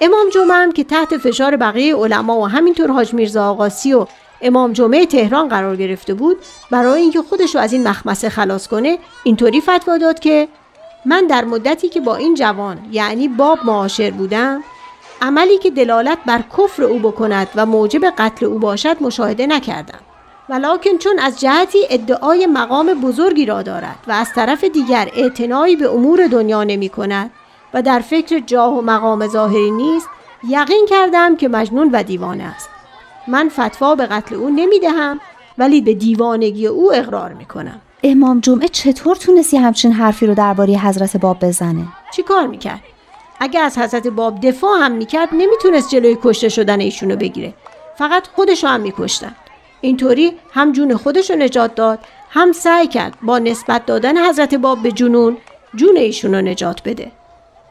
امام 0.00 0.28
جمعه 0.28 0.56
هم 0.56 0.72
که 0.72 0.84
تحت 0.84 1.16
فشار 1.16 1.56
بقیه 1.56 1.96
علما 1.96 2.38
و 2.38 2.48
همینطور 2.48 2.90
حاج 2.90 3.14
میرزا 3.14 3.50
آقاسی 3.50 3.94
و 3.94 4.06
امام 4.40 4.72
جمعه 4.72 5.06
تهران 5.06 5.48
قرار 5.48 5.76
گرفته 5.76 6.14
بود 6.14 6.36
برای 6.70 7.00
اینکه 7.00 7.22
خودش 7.22 7.54
رو 7.54 7.60
از 7.60 7.72
این 7.72 7.88
مخمسه 7.88 8.28
خلاص 8.28 8.68
کنه 8.68 8.98
اینطوری 9.24 9.60
فتوا 9.60 9.98
داد 9.98 10.18
که 10.18 10.48
من 11.04 11.26
در 11.26 11.44
مدتی 11.44 11.88
که 11.88 12.00
با 12.00 12.16
این 12.16 12.34
جوان 12.34 12.78
یعنی 12.92 13.28
باب 13.28 13.58
معاشر 13.64 14.10
بودم 14.10 14.64
عملی 15.22 15.58
که 15.58 15.70
دلالت 15.70 16.18
بر 16.26 16.40
کفر 16.58 16.82
او 16.82 16.98
بکند 16.98 17.48
و 17.54 17.66
موجب 17.66 18.04
قتل 18.18 18.46
او 18.46 18.58
باشد 18.58 18.96
مشاهده 19.00 19.46
نکردم. 19.46 19.98
ولیکن 20.48 20.98
چون 20.98 21.18
از 21.18 21.40
جهتی 21.40 21.78
ادعای 21.90 22.46
مقام 22.46 22.94
بزرگی 22.94 23.46
را 23.46 23.62
دارد 23.62 23.96
و 24.08 24.12
از 24.12 24.32
طرف 24.32 24.64
دیگر 24.64 25.10
اعتنایی 25.16 25.76
به 25.76 25.90
امور 25.90 26.26
دنیا 26.26 26.64
نمی 26.64 26.88
کند 26.88 27.30
و 27.74 27.82
در 27.82 28.00
فکر 28.00 28.38
جاه 28.38 28.78
و 28.78 28.80
مقام 28.82 29.28
ظاهری 29.28 29.70
نیست 29.70 30.08
یقین 30.48 30.86
کردم 30.90 31.36
که 31.36 31.48
مجنون 31.48 31.90
و 31.92 32.02
دیوانه 32.02 32.44
است. 32.44 32.68
من 33.26 33.48
فتوا 33.48 33.94
به 33.94 34.06
قتل 34.06 34.34
او 34.34 34.50
نمی 34.50 34.78
دهم 34.80 35.20
ولی 35.58 35.80
به 35.80 35.94
دیوانگی 35.94 36.66
او 36.66 36.94
اقرار 36.94 37.32
می 37.32 37.44
کنم. 37.44 37.80
امام 38.02 38.40
جمعه 38.40 38.68
چطور 38.68 39.16
تونستی 39.16 39.56
همچین 39.56 39.92
حرفی 39.92 40.26
رو 40.26 40.34
درباره 40.34 40.74
حضرت 40.74 41.16
باب 41.16 41.44
بزنه؟ 41.44 41.86
چی 42.16 42.22
کار 42.22 42.46
می‌کرد؟ 42.46 42.80
اگه 43.40 43.60
از 43.60 43.78
حضرت 43.78 44.06
باب 44.06 44.40
دفاع 44.40 44.80
هم 44.80 44.92
می‌کرد 44.92 45.28
نمی‌تونست 45.32 45.90
جلوی 45.90 46.18
کشته 46.22 46.48
شدن 46.48 46.80
ایشونو 46.80 47.16
بگیره. 47.16 47.54
فقط 47.98 48.28
خودشو 48.34 48.66
هم 48.66 48.80
میکشتن 48.80 49.34
اینطوری 49.84 50.32
هم 50.52 50.72
جون 50.72 50.96
خودشو 50.96 51.34
نجات 51.34 51.74
داد 51.74 51.98
هم 52.30 52.52
سعی 52.52 52.86
کرد 52.86 53.14
با 53.22 53.38
نسبت 53.38 53.86
دادن 53.86 54.28
حضرت 54.28 54.54
باب 54.54 54.82
به 54.82 54.92
جنون 54.92 55.36
جون 55.74 55.96
ایشونو 55.96 56.40
نجات 56.40 56.82
بده. 56.84 57.10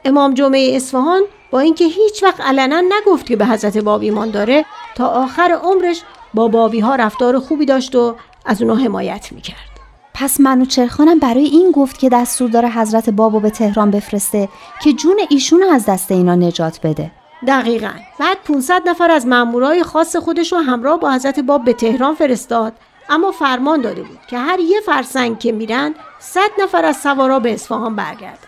امام 0.06 0.34
جمعه 0.34 0.76
اصفهان 0.76 1.22
با 1.52 1.60
اینکه 1.60 1.86
هیچ 1.86 2.24
وقت 2.24 2.42
علنا 2.42 2.82
نگفت 2.82 3.26
که 3.26 3.36
به 3.36 3.46
حضرت 3.46 3.78
باب 3.78 4.02
ایمان 4.02 4.32
داره 4.32 4.66
تا 4.96 5.08
آخر 5.08 5.60
عمرش 5.64 6.02
با 6.34 6.48
بابی 6.48 6.80
ها 6.80 6.96
رفتار 6.96 7.40
خوبی 7.40 7.66
داشت 7.66 7.96
و 7.96 8.16
از 8.46 8.62
اونا 8.62 8.76
حمایت 8.76 9.32
می‌کرد. 9.32 9.74
پس 10.14 10.40
منوچرخانم 10.40 11.20
برای 11.20 11.46
این 11.46 11.72
گفت 11.72 12.00
که 12.00 12.10
دستور 12.10 12.50
داره 12.50 12.70
حضرت 12.70 13.10
بابو 13.10 13.40
به 13.40 13.50
تهران 13.50 13.92
بفرسته 13.92 14.50
که 14.84 14.94
جون 14.94 15.20
ایشون 15.30 15.64
از 15.64 15.86
دست 15.86 16.12
اینا 16.12 16.36
نجات 16.36 16.80
بده. 16.84 17.12
دقیقا. 17.48 17.92
بعد 18.20 18.38
500 18.44 18.90
نفر 18.90 19.12
از 19.12 19.28
مامورای 19.28 19.84
خاص 19.84 20.16
خودش 20.16 20.52
رو 20.54 20.60
همراه 20.60 21.00
با 21.00 21.12
حضرت 21.12 21.40
باب 21.40 21.64
به 21.64 21.74
تهران 21.74 22.16
فرستاد. 22.16 22.74
اما 23.10 23.32
فرمان 23.32 23.82
داده 23.82 24.04
بود 24.04 24.20
که 24.28 24.38
هر 24.38 24.60
یه 24.60 24.82
فرسنگ 24.82 25.40
که 25.40 25.52
میرن 25.52 25.96
100 26.20 26.40
نفر 26.60 26.86
از 26.86 26.98
سوارا 26.98 27.40
به 27.40 27.54
اصفهان 27.54 27.96
برگردن. 27.96 28.48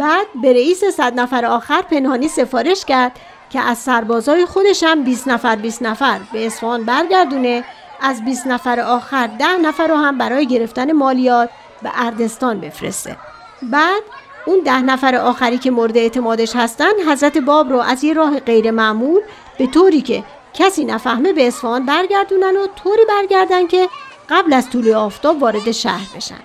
بعد 0.00 0.26
به 0.42 0.52
رئیس 0.52 0.84
100 0.84 1.20
نفر 1.20 1.44
آخر 1.44 1.82
پنهانی 1.82 2.28
سفارش 2.28 2.84
کرد 2.84 3.12
که 3.50 3.60
از 3.60 3.78
سربازای 3.78 4.46
خودش 4.46 4.82
هم 4.82 5.04
20 5.04 5.28
نفر 5.28 5.56
20 5.56 5.82
نفر 5.82 6.20
به 6.32 6.46
اصفهان 6.46 6.84
برگردونه. 6.84 7.64
از 8.00 8.24
20 8.24 8.46
نفر 8.46 8.80
آخر 8.80 9.26
10 9.26 9.56
نفر 9.56 9.86
رو 9.86 9.96
هم 9.96 10.18
برای 10.18 10.46
گرفتن 10.46 10.92
مالیات 10.92 11.50
به 11.82 11.90
اردستان 11.94 12.60
بفرسته. 12.60 13.16
بعد 13.62 14.02
اون 14.46 14.60
ده 14.64 14.80
نفر 14.80 15.14
آخری 15.14 15.58
که 15.58 15.70
مورد 15.70 15.96
اعتمادش 15.96 16.56
هستن 16.56 16.92
حضرت 17.08 17.38
باب 17.38 17.70
رو 17.70 17.78
از 17.78 18.04
یه 18.04 18.12
راه 18.12 18.40
غیر 18.40 18.70
معمول 18.70 19.20
به 19.58 19.66
طوری 19.66 20.00
که 20.00 20.24
کسی 20.54 20.84
نفهمه 20.84 21.32
به 21.32 21.46
اصفهان 21.46 21.86
برگردونن 21.86 22.56
و 22.56 22.66
طوری 22.66 23.02
برگردن 23.08 23.66
که 23.66 23.88
قبل 24.28 24.52
از 24.52 24.70
طول 24.70 24.92
آفتاب 24.92 25.42
وارد 25.42 25.70
شهر 25.70 26.06
بشن. 26.16 26.40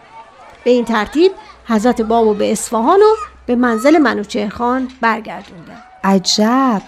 به 0.64 0.72
این 0.72 0.86
ترتیب 0.86 1.32
حضرت 1.68 2.02
بابو 2.02 2.34
به 2.34 2.52
اصفهان 2.52 3.00
و 3.00 3.16
به 3.46 3.56
منزل 3.56 3.98
منوچهرخان 3.98 4.88
برگردوندن. 5.02 5.84
عجب! 6.04 6.82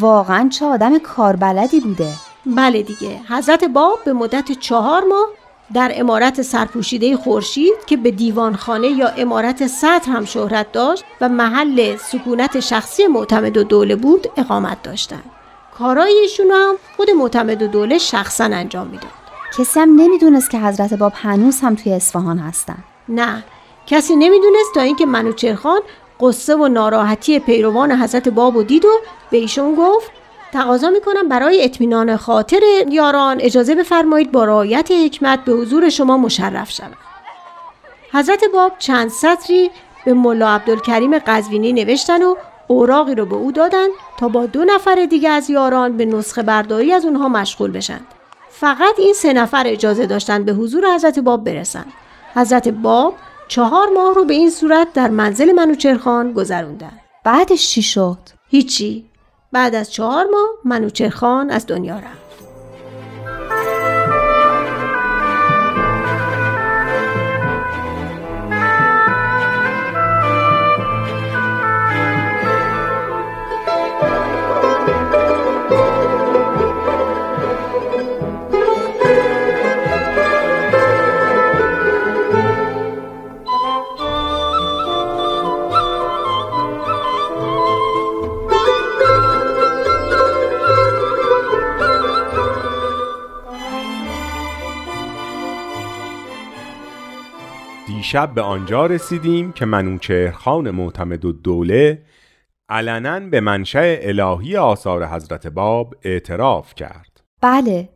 واقعا 0.00 0.48
چه 0.48 0.66
آدم 0.66 0.98
کاربلدی 0.98 1.80
بوده. 1.80 2.12
بله 2.46 2.82
دیگه. 2.82 3.20
حضرت 3.28 3.64
باب 3.64 3.98
به 4.04 4.12
مدت 4.12 4.52
چهار 4.52 5.04
ماه 5.04 5.26
در 5.74 5.92
امارت 5.94 6.42
سرپوشیده 6.42 7.16
خورشید 7.16 7.84
که 7.86 7.96
به 7.96 8.10
دیوانخانه 8.10 8.88
یا 8.88 9.08
امارت 9.08 9.66
سطر 9.66 10.12
هم 10.12 10.24
شهرت 10.24 10.72
داشت 10.72 11.04
و 11.20 11.28
محل 11.28 11.96
سکونت 11.96 12.60
شخصی 12.60 13.06
معتمد 13.06 13.56
و 13.56 13.64
دوله 13.64 13.96
بود 13.96 14.26
اقامت 14.36 14.82
داشتند. 14.82 15.30
کارای 15.78 16.12
ایشون 16.12 16.50
هم 16.50 16.74
خود 16.96 17.10
معتمد 17.10 17.62
و 17.62 17.66
دوله 17.66 17.98
شخصا 17.98 18.44
انجام 18.44 18.86
می‌داد. 18.86 19.10
کسی 19.58 19.80
هم 19.80 19.94
نمی‌دونست 19.96 20.50
که 20.50 20.58
حضرت 20.58 20.94
باب 20.94 21.12
هنوز 21.16 21.60
هم 21.60 21.74
توی 21.74 21.92
اصفهان 21.92 22.38
هستن 22.38 22.78
نه 23.08 23.44
کسی 23.86 24.16
نمی‌دونست 24.16 24.74
تا 24.74 24.80
اینکه 24.80 25.06
منوچرخان 25.06 25.80
قصه 26.20 26.56
و 26.56 26.68
ناراحتی 26.68 27.38
پیروان 27.38 27.92
حضرت 27.92 28.28
باب 28.28 28.56
و 28.56 28.62
دید 28.62 28.84
و 28.84 28.88
به 29.30 29.36
ایشون 29.36 29.74
گفت 29.74 30.10
تقاضا 30.52 30.90
می‌کنم 30.90 31.28
برای 31.28 31.64
اطمینان 31.64 32.16
خاطر 32.16 32.60
یاران. 32.90 33.40
اجازه 33.40 33.74
بفرمایید 33.74 34.32
با 34.32 34.44
رعایت 34.44 34.90
حکمت 34.90 35.44
به 35.44 35.52
حضور 35.52 35.88
شما 35.88 36.16
مشرف 36.16 36.70
شوم. 36.70 36.96
حضرت 38.12 38.44
باب 38.54 38.72
چند 38.78 39.08
سطری 39.10 39.70
به 40.04 40.14
ملا 40.14 40.48
عبدالکریم 40.48 41.18
قزوینی 41.18 41.72
نوشتن 41.72 42.22
و 42.22 42.34
اوراقی 42.66 43.14
رو 43.14 43.26
به 43.26 43.36
او 43.36 43.52
دادن 43.52 43.86
تا 44.18 44.28
با 44.28 44.46
دو 44.46 44.64
نفر 44.64 45.06
دیگه 45.10 45.28
از 45.28 45.50
یاران 45.50 45.96
به 45.96 46.04
نسخه 46.04 46.42
برداری 46.42 46.92
از 46.92 47.04
اونها 47.04 47.28
مشغول 47.28 47.70
بشن. 47.70 48.00
فقط 48.50 48.98
این 48.98 49.12
سه 49.12 49.32
نفر 49.32 49.62
اجازه 49.66 50.06
داشتن 50.06 50.44
به 50.44 50.52
حضور 50.52 50.94
حضرت 50.94 51.18
باب 51.18 51.44
برسن. 51.44 51.84
حضرت 52.34 52.68
باب 52.68 53.14
چهار 53.48 53.88
ماه 53.88 54.14
رو 54.14 54.24
به 54.24 54.34
این 54.34 54.50
صورت 54.50 54.92
در 54.92 55.08
منزل 55.08 55.52
منوچرخان 55.52 56.32
گذروندن. 56.32 56.92
بعدش 57.24 57.68
چی 57.68 57.82
شد؟ 57.82 58.18
هیچی. 58.48 59.07
بعد 59.52 59.74
از 59.74 59.92
چهار 59.92 60.26
ماه 60.26 60.48
منوچرخان 60.64 61.50
از 61.50 61.66
دنیا 61.66 61.98
رفت. 61.98 62.27
دیشب 98.08 98.34
به 98.34 98.42
آنجا 98.42 98.86
رسیدیم 98.86 99.52
که 99.52 99.66
منوچهرخان 99.66 100.70
معتمد 100.70 101.24
و 101.24 101.32
دوله 101.32 102.02
علنا 102.68 103.20
به 103.20 103.40
منشأ 103.40 103.96
الهی 104.00 104.56
آثار 104.56 105.06
حضرت 105.06 105.46
باب 105.46 105.94
اعتراف 106.02 106.74
کرد 106.74 107.20
بله 107.40 107.88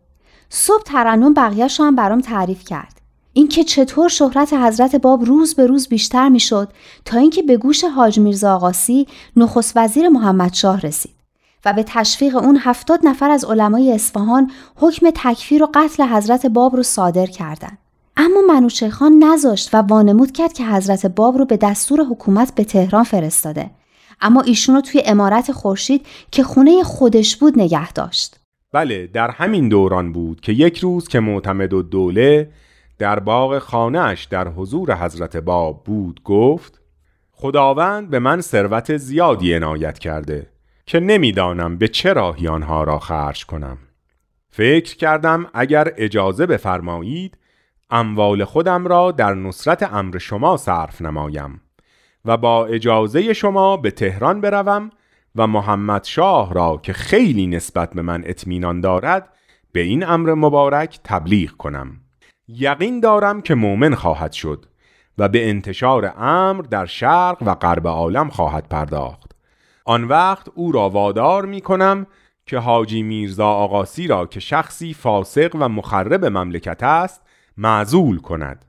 صبح 0.48 0.82
ترنم 0.82 1.34
بقیهش 1.34 1.80
هم 1.80 1.96
برام 1.96 2.20
تعریف 2.20 2.64
کرد 2.64 3.00
اینکه 3.32 3.64
چطور 3.64 4.08
شهرت 4.08 4.52
حضرت 4.52 4.96
باب 4.96 5.24
روز 5.24 5.54
به 5.54 5.66
روز 5.66 5.88
بیشتر 5.88 6.28
می‌شد 6.28 6.72
تا 7.04 7.18
اینکه 7.18 7.42
به 7.42 7.56
گوش 7.56 7.84
حاج 7.84 8.18
میرزا 8.18 8.54
آقاسی 8.54 9.06
نخست 9.36 9.72
وزیر 9.76 10.08
محمد 10.08 10.52
شاه 10.52 10.80
رسید 10.80 11.16
و 11.64 11.72
به 11.72 11.84
تشویق 11.86 12.36
اون 12.36 12.58
هفتاد 12.60 13.00
نفر 13.02 13.30
از 13.30 13.44
علمای 13.44 13.92
اصفهان 13.92 14.50
حکم 14.76 15.10
تکفیر 15.14 15.62
و 15.62 15.68
قتل 15.74 16.02
حضرت 16.02 16.46
باب 16.46 16.76
رو 16.76 16.82
صادر 16.82 17.26
کردند. 17.26 17.81
اما 18.16 18.40
منوچه 18.48 18.90
خان 18.90 19.12
نذاشت 19.24 19.74
و 19.74 19.78
وانمود 19.78 20.32
کرد 20.32 20.52
که 20.52 20.66
حضرت 20.66 21.06
باب 21.06 21.36
رو 21.36 21.44
به 21.44 21.56
دستور 21.56 22.00
حکومت 22.00 22.54
به 22.54 22.64
تهران 22.64 23.04
فرستاده. 23.04 23.70
اما 24.20 24.40
ایشون 24.40 24.74
رو 24.74 24.80
توی 24.80 25.02
امارت 25.06 25.52
خورشید 25.52 26.06
که 26.30 26.42
خونه 26.42 26.82
خودش 26.82 27.36
بود 27.36 27.58
نگه 27.58 27.92
داشت. 27.92 28.40
بله 28.72 29.06
در 29.06 29.30
همین 29.30 29.68
دوران 29.68 30.12
بود 30.12 30.40
که 30.40 30.52
یک 30.52 30.78
روز 30.78 31.08
که 31.08 31.20
معتمد 31.20 31.72
و 31.72 31.82
دوله 31.82 32.50
در 32.98 33.18
باغ 33.18 33.58
خانهش 33.58 34.24
در 34.24 34.48
حضور 34.48 34.94
حضرت 34.94 35.36
باب 35.36 35.84
بود 35.84 36.22
گفت 36.24 36.80
خداوند 37.32 38.10
به 38.10 38.18
من 38.18 38.40
ثروت 38.40 38.96
زیادی 38.96 39.54
عنایت 39.54 39.98
کرده 39.98 40.46
که 40.86 41.00
نمی‌دانم 41.00 41.78
به 41.78 41.88
چه 41.88 42.12
راهی 42.12 42.48
آنها 42.48 42.84
را 42.84 42.98
خرج 42.98 43.46
کنم. 43.46 43.78
فکر 44.50 44.96
کردم 44.96 45.46
اگر 45.54 45.92
اجازه 45.96 46.46
بفرمایید 46.46 47.38
اموال 47.92 48.44
خودم 48.44 48.86
را 48.86 49.10
در 49.10 49.34
نصرت 49.34 49.82
امر 49.82 50.18
شما 50.18 50.56
صرف 50.56 51.02
نمایم 51.02 51.60
و 52.24 52.36
با 52.36 52.66
اجازه 52.66 53.32
شما 53.32 53.76
به 53.76 53.90
تهران 53.90 54.40
بروم 54.40 54.90
و 55.36 55.46
محمد 55.46 56.04
شاه 56.04 56.54
را 56.54 56.80
که 56.82 56.92
خیلی 56.92 57.46
نسبت 57.46 57.90
به 57.90 58.02
من 58.02 58.22
اطمینان 58.26 58.80
دارد 58.80 59.28
به 59.72 59.80
این 59.80 60.06
امر 60.06 60.34
مبارک 60.34 61.00
تبلیغ 61.04 61.50
کنم. 61.50 61.96
یقین 62.48 63.00
دارم 63.00 63.42
که 63.42 63.54
مؤمن 63.54 63.94
خواهد 63.94 64.32
شد 64.32 64.66
و 65.18 65.28
به 65.28 65.48
انتشار 65.48 66.12
امر 66.16 66.62
در 66.62 66.86
شرق 66.86 67.38
و 67.40 67.54
غرب 67.54 67.86
عالم 67.86 68.28
خواهد 68.28 68.68
پرداخت. 68.68 69.32
آن 69.84 70.04
وقت 70.04 70.48
او 70.54 70.72
را 70.72 70.88
وادار 70.88 71.46
می 71.46 71.60
کنم 71.60 72.06
که 72.46 72.58
حاجی 72.58 73.02
میرزا 73.02 73.48
آقاسی 73.48 74.06
را 74.06 74.26
که 74.26 74.40
شخصی 74.40 74.94
فاسق 74.94 75.50
و 75.60 75.68
مخرب 75.68 76.24
مملکت 76.24 76.82
است 76.82 77.22
معزول 77.56 78.18
کند. 78.18 78.64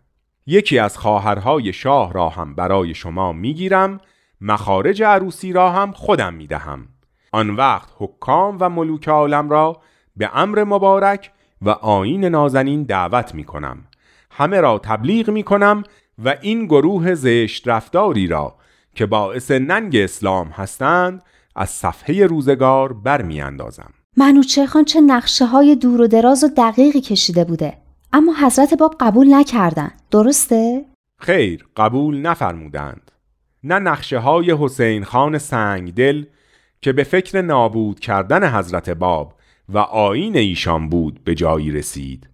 یکی 0.46 0.80
از 0.80 0.98
خواهرهای 0.98 1.74
شاه 1.74 2.13
را 2.13 2.30
هم 2.30 2.56
برای 2.56 2.93
شما 2.93 3.32
می‌گیرم 3.32 4.00
مخارج 4.41 5.04
عروسی 5.04 5.54
را 5.54 5.72
هم 5.72 5.91
خودم 5.91 6.34
می‌دهم. 6.34 6.88
آن 7.32 7.50
وقت 7.50 7.89
حکام 7.98 8.58
و 8.60 8.69
ملوک 8.69 9.08
عالم 9.08 9.50
را 9.50 9.82
به 10.15 10.38
امر 10.38 10.63
مبارک 10.63 11.32
و 11.62 11.69
آین 11.69 12.26
نازنین 12.26 12.84
دعوت 12.84 13.36
می 13.36 13.43
کنم 13.43 13.78
همه 14.32 14.62
را 14.62 14.80
تبلیغ 14.84 15.30
می 15.30 15.43
کنم 15.43 15.84
و 16.24 16.36
این 16.41 16.65
گروه 16.65 17.15
زشت 17.15 17.67
رفتاری 17.67 18.28
را 18.28 18.56
که 18.96 19.06
باعث 19.06 19.52
ننگ 19.52 19.96
اسلام 19.96 20.48
هستند 20.48 21.24
از 21.56 21.69
صفحه 21.69 22.26
روزگار 22.26 22.93
برمیاندازم. 22.93 23.93
منوچه 24.17 24.65
خان 24.65 24.86
چه 24.86 25.02
نقشه 25.02 25.46
های 25.46 25.76
دور 25.76 26.02
و 26.02 26.08
دراز 26.08 26.43
و 26.43 26.48
دقیقی 26.58 27.02
کشیده 27.02 27.43
بوده. 27.43 27.83
اما 28.13 28.34
حضرت 28.41 28.73
باب 28.73 28.95
قبول 28.99 29.34
نکردن. 29.34 29.91
درسته؟ 30.12 30.86
خیر 31.19 31.67
قبول 31.78 32.21
نفرمودند. 32.21 33.12
نه 33.63 33.80
نقشه 33.80 34.19
های 34.19 34.56
حسین 34.60 35.04
خان 35.04 35.38
سنگدل 35.38 36.26
که 36.82 36.93
به 36.93 37.04
فکر 37.04 37.41
نابود 37.41 37.99
کردن 37.99 38.58
حضرت 38.58 38.89
باب 38.89 39.34
و 39.69 39.78
آین 39.78 40.38
ایشان 40.38 40.89
بود 40.89 41.23
به 41.23 41.36
جایی 41.36 41.71
رسید 41.71 42.30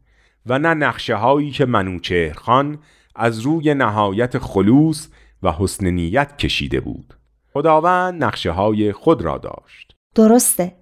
و 0.45 0.59
نه 0.59 0.73
نقشه 0.73 1.15
هایی 1.15 1.51
که 1.51 1.65
منوچهر 1.65 2.33
خان 2.33 2.77
از 3.15 3.39
روی 3.39 3.73
نهایت 3.73 4.37
خلوص 4.37 5.07
و 5.43 5.51
حسن 5.51 5.87
نیت 5.87 6.37
کشیده 6.37 6.79
بود. 6.79 7.13
خداوند 7.53 8.23
نقشه 8.23 8.51
های 8.51 8.91
خود 8.91 9.21
را 9.21 9.37
داشت. 9.37 9.95
درسته. 10.15 10.75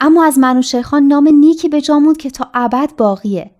اما 0.00 0.24
از 0.24 0.38
منوچهر 0.38 0.82
خان 0.82 1.02
نام 1.02 1.28
نیکی 1.28 1.68
به 1.68 1.80
جامود 1.80 2.16
که 2.16 2.30
تا 2.30 2.50
ابد 2.54 2.96
باقیه. 2.96 3.53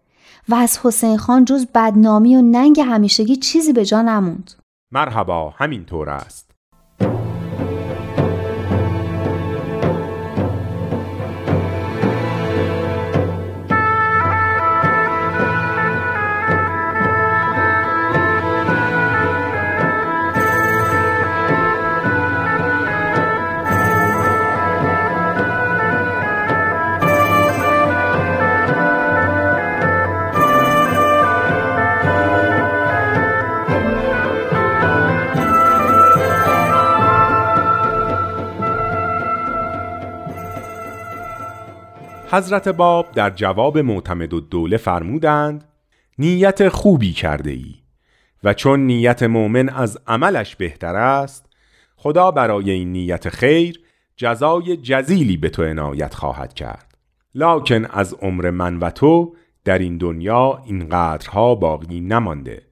و 0.48 0.54
از 0.54 0.78
حسین 0.82 1.18
خان 1.18 1.44
جز 1.44 1.66
بدنامی 1.66 2.36
و 2.36 2.42
ننگ 2.42 2.80
همیشگی 2.80 3.36
چیزی 3.36 3.72
به 3.72 3.84
جا 3.84 4.02
نموند. 4.02 4.50
مرحبا 4.92 5.50
همینطور 5.50 6.10
است. 6.10 6.53
حضرت 42.34 42.68
باب 42.68 43.12
در 43.12 43.30
جواب 43.30 43.78
معتمد 43.78 44.34
و 44.34 44.40
دوله 44.40 44.76
فرمودند 44.76 45.64
نیت 46.18 46.68
خوبی 46.68 47.12
کرده 47.12 47.50
ای 47.50 47.74
و 48.44 48.54
چون 48.54 48.80
نیت 48.80 49.22
مؤمن 49.22 49.68
از 49.68 49.98
عملش 50.06 50.56
بهتر 50.56 50.96
است 50.96 51.46
خدا 51.96 52.30
برای 52.30 52.70
این 52.70 52.92
نیت 52.92 53.28
خیر 53.28 53.80
جزای 54.16 54.76
جزیلی 54.76 55.36
به 55.36 55.48
تو 55.48 55.62
عنایت 55.62 56.14
خواهد 56.14 56.54
کرد. 56.54 56.98
لکن 57.34 57.84
از 57.84 58.14
عمر 58.14 58.50
من 58.50 58.78
و 58.78 58.90
تو 58.90 59.36
در 59.64 59.78
این 59.78 59.98
دنیا 59.98 60.62
اینقدرها 60.66 61.54
باقی 61.54 62.00
نمانده 62.00 62.62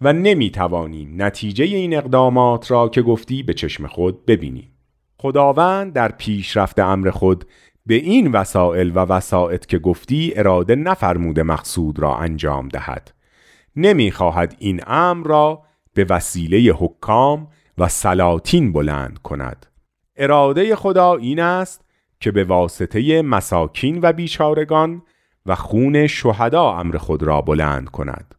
و 0.00 0.12
نمی 0.12 0.50
توانیم 0.50 1.22
نتیجه 1.22 1.64
این 1.64 1.96
اقدامات 1.96 2.70
را 2.70 2.88
که 2.88 3.02
گفتی 3.02 3.42
به 3.42 3.54
چشم 3.54 3.86
خود 3.86 4.26
ببینیم. 4.26 4.72
خداوند 5.18 5.92
در 5.92 6.12
پیشرفت 6.12 6.78
امر 6.78 7.10
خود 7.10 7.44
به 7.86 7.94
این 7.94 8.32
وسائل 8.32 8.90
و 8.94 8.98
وسائط 8.98 9.66
که 9.66 9.78
گفتی 9.78 10.32
اراده 10.36 10.74
نفرموده 10.74 11.42
مقصود 11.42 11.98
را 11.98 12.16
انجام 12.16 12.68
دهد. 12.68 13.12
نمی‌خواهد 13.76 14.56
این 14.58 14.80
امر 14.86 15.26
را 15.26 15.62
به 15.94 16.06
وسیله 16.10 16.72
حکام 16.72 17.48
و 17.78 17.88
سلاطین 17.88 18.72
بلند 18.72 19.18
کند. 19.18 19.66
اراده 20.16 20.76
خدا 20.76 21.14
این 21.14 21.40
است 21.40 21.84
که 22.20 22.30
به 22.30 22.44
واسطه 22.44 23.22
مساکین 23.22 23.98
و 24.02 24.12
بیچارگان 24.12 25.02
و 25.46 25.54
خون 25.54 26.06
شهدا 26.06 26.72
امر 26.72 26.96
خود 26.96 27.22
را 27.22 27.40
بلند 27.40 27.88
کند. 27.88 28.34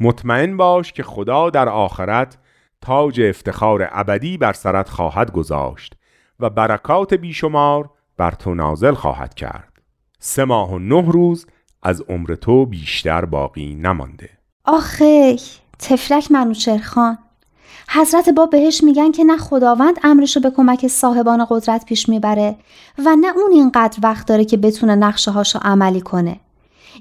مطمئن 0.00 0.56
باش 0.56 0.92
که 0.92 1.02
خدا 1.02 1.50
در 1.50 1.68
آخرت 1.68 2.38
تاج 2.80 3.20
افتخار 3.20 3.88
ابدی 3.92 4.38
بر 4.38 4.52
سرت 4.52 4.88
خواهد 4.88 5.32
گذاشت 5.32 5.94
و 6.40 6.50
برکات 6.50 7.14
بیشمار 7.14 7.90
بر 8.16 8.30
تو 8.30 8.54
نازل 8.54 8.94
خواهد 8.94 9.34
کرد. 9.34 9.72
سه 10.18 10.44
ماه 10.44 10.72
و 10.72 10.78
نه 10.78 11.10
روز 11.10 11.46
از 11.82 12.02
عمر 12.08 12.34
تو 12.34 12.66
بیشتر 12.66 13.24
باقی 13.24 13.74
نمانده. 13.74 14.30
آخه 14.64 15.36
تفلک 15.78 16.30
منوچر 16.30 16.78
خان. 16.78 17.18
حضرت 17.88 18.28
با 18.28 18.46
بهش 18.46 18.84
میگن 18.84 19.12
که 19.12 19.24
نه 19.24 19.36
خداوند 19.36 19.96
امرشو 20.02 20.40
به 20.40 20.50
کمک 20.50 20.86
صاحبان 20.86 21.46
قدرت 21.50 21.84
پیش 21.84 22.08
می‌بره 22.08 22.56
و 22.98 23.16
نه 23.20 23.36
اون 23.36 23.52
اینقدر 23.52 23.98
وقت 24.02 24.28
داره 24.28 24.44
که 24.44 24.56
بتونه 24.56 24.94
نقشه 24.94 25.30
هاشو 25.30 25.58
عملی 25.62 26.00
کنه. 26.00 26.40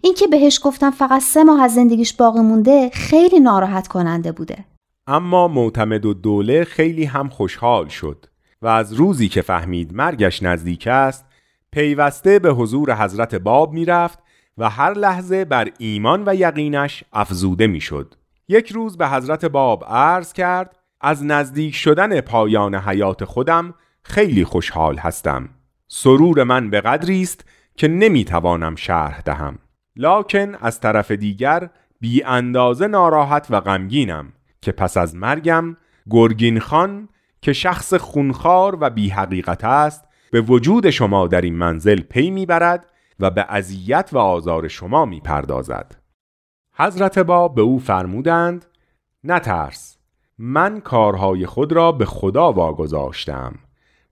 این 0.02 0.14
که 0.14 0.28
بهش 0.28 0.60
گفتن 0.64 0.92
فقط 0.92 1.22
سه 1.22 1.44
ماه 1.44 1.62
از 1.62 1.74
زندگیش 1.74 2.14
باقی 2.14 2.40
مونده 2.40 2.90
خیلی 2.94 3.40
ناراحت 3.40 3.88
کننده 3.88 4.32
بوده. 4.32 4.66
اما 5.08 5.48
معتمد 5.48 6.06
و 6.06 6.14
دوله 6.14 6.64
خیلی 6.64 7.04
هم 7.04 7.30
خوشحال 7.30 7.88
شد. 7.88 8.26
و 8.66 8.68
از 8.68 8.94
روزی 8.94 9.30
که 9.30 9.42
فهمید 9.42 9.94
مرگش 9.94 10.44
نزدیک 10.44 10.88
است 10.88 11.26
پیوسته 11.72 12.40
به 12.40 12.50
حضور 12.50 12.96
حضرت 12.96 13.36
باب 13.36 13.74
می‌رفت 13.74 14.20
و 14.58 14.70
هر 14.70 14.94
لحظه 14.94 15.46
بر 15.46 15.70
ایمان 15.80 16.24
و 16.26 16.36
یقینش 16.36 17.04
افزوده 17.14 17.68
می‌شد. 17.68 18.16
یک 18.48 18.72
روز 18.72 18.98
به 18.98 19.08
حضرت 19.08 19.46
باب 19.46 19.86
عرض 19.88 20.34
کرد 20.34 20.76
از 21.02 21.26
نزدیک 21.26 21.76
شدن 21.76 22.22
پایان 22.22 22.76
حیات 22.76 23.26
خودم 23.26 23.74
خیلی 24.04 24.46
خوشحال 24.46 24.98
هستم. 24.98 25.50
سرور 25.88 26.44
من 26.44 26.70
به 26.70 26.82
قدری 26.82 27.22
است 27.22 27.46
که 27.76 27.88
نمی‌توانم 27.88 28.76
شرح 28.76 29.22
دهم. 29.22 29.60
لکن 29.96 30.56
از 30.56 30.80
طرف 30.80 31.12
دیگر 31.12 31.70
بی 32.00 32.24
اندازه 32.24 32.88
ناراحت 32.88 33.48
و 33.50 33.62
غمگینم 33.62 34.34
که 34.62 34.72
پس 34.72 34.98
از 34.98 35.16
مرگم 35.16 35.78
گرگین 36.10 36.60
خان 36.60 37.10
که 37.46 37.54
شخص 37.54 37.94
خونخوار 37.94 38.78
و 38.82 38.90
بی 38.90 39.10
حقیقت 39.10 39.64
است 39.64 40.06
به 40.32 40.42
وجود 40.42 40.90
شما 40.90 41.28
در 41.28 41.42
این 41.42 41.56
منزل 41.56 42.02
پی 42.02 42.30
می‌برد 42.30 42.86
و 43.20 43.30
به 43.30 43.46
اذیت 43.50 44.10
و 44.14 44.18
آزار 44.18 44.68
شما 44.68 45.06
می‌پردازد. 45.06 45.96
حضرت 46.74 47.20
با 47.20 47.48
به 47.48 47.62
او 47.62 47.80
فرمودند 47.80 48.66
نترس 49.24 49.98
من 50.38 50.80
کارهای 50.80 51.46
خود 51.46 51.72
را 51.74 51.92
به 51.92 52.06
خدا 52.06 52.52
واگذاشتم 52.52 53.54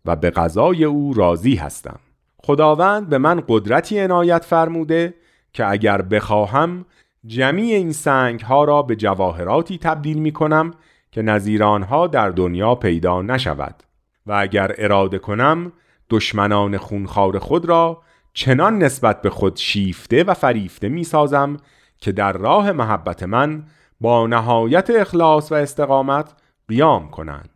و 0.05 0.15
به 0.15 0.29
قضای 0.29 0.83
او 0.83 1.13
راضی 1.13 1.55
هستم. 1.55 1.99
خداوند 2.37 3.09
به 3.09 3.17
من 3.17 3.43
قدرتی 3.47 3.99
عنایت 3.99 4.45
فرموده 4.45 5.13
که 5.53 5.69
اگر 5.69 6.01
بخواهم 6.01 6.85
جمیع 7.25 7.75
این 7.75 7.91
سنگ 7.91 8.39
ها 8.39 8.63
را 8.63 8.81
به 8.81 8.95
جواهراتی 8.95 9.77
تبدیل 9.77 10.19
می 10.19 10.31
کنم 10.31 10.71
که 11.13 11.21
نظیرانها 11.21 12.07
در 12.07 12.29
دنیا 12.29 12.75
پیدا 12.75 13.21
نشود. 13.21 13.83
و 14.25 14.33
اگر 14.33 14.75
اراده 14.77 15.19
کنم 15.19 15.71
دشمنان 16.09 16.77
خونخوار 16.77 17.39
خود 17.39 17.65
را 17.65 18.01
چنان 18.33 18.77
نسبت 18.77 19.21
به 19.21 19.29
خود 19.29 19.57
شیفته 19.57 20.23
و 20.23 20.33
فریفته 20.33 20.89
می 20.89 21.03
سازم 21.03 21.57
که 21.99 22.11
در 22.11 22.33
راه 22.33 22.71
محبت 22.71 23.23
من 23.23 23.63
با 24.01 24.27
نهایت 24.27 24.89
اخلاص 24.89 25.51
و 25.51 25.55
استقامت 25.55 26.33
قیام 26.67 27.09
کنند. 27.09 27.49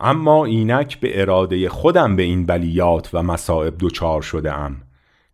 اما 0.00 0.44
اینک 0.44 1.00
به 1.00 1.20
اراده 1.20 1.68
خودم 1.68 2.16
به 2.16 2.22
این 2.22 2.46
بلیات 2.46 3.10
و 3.12 3.22
مصائب 3.22 3.74
دچار 3.80 4.22
شده 4.22 4.52
ام 4.52 4.76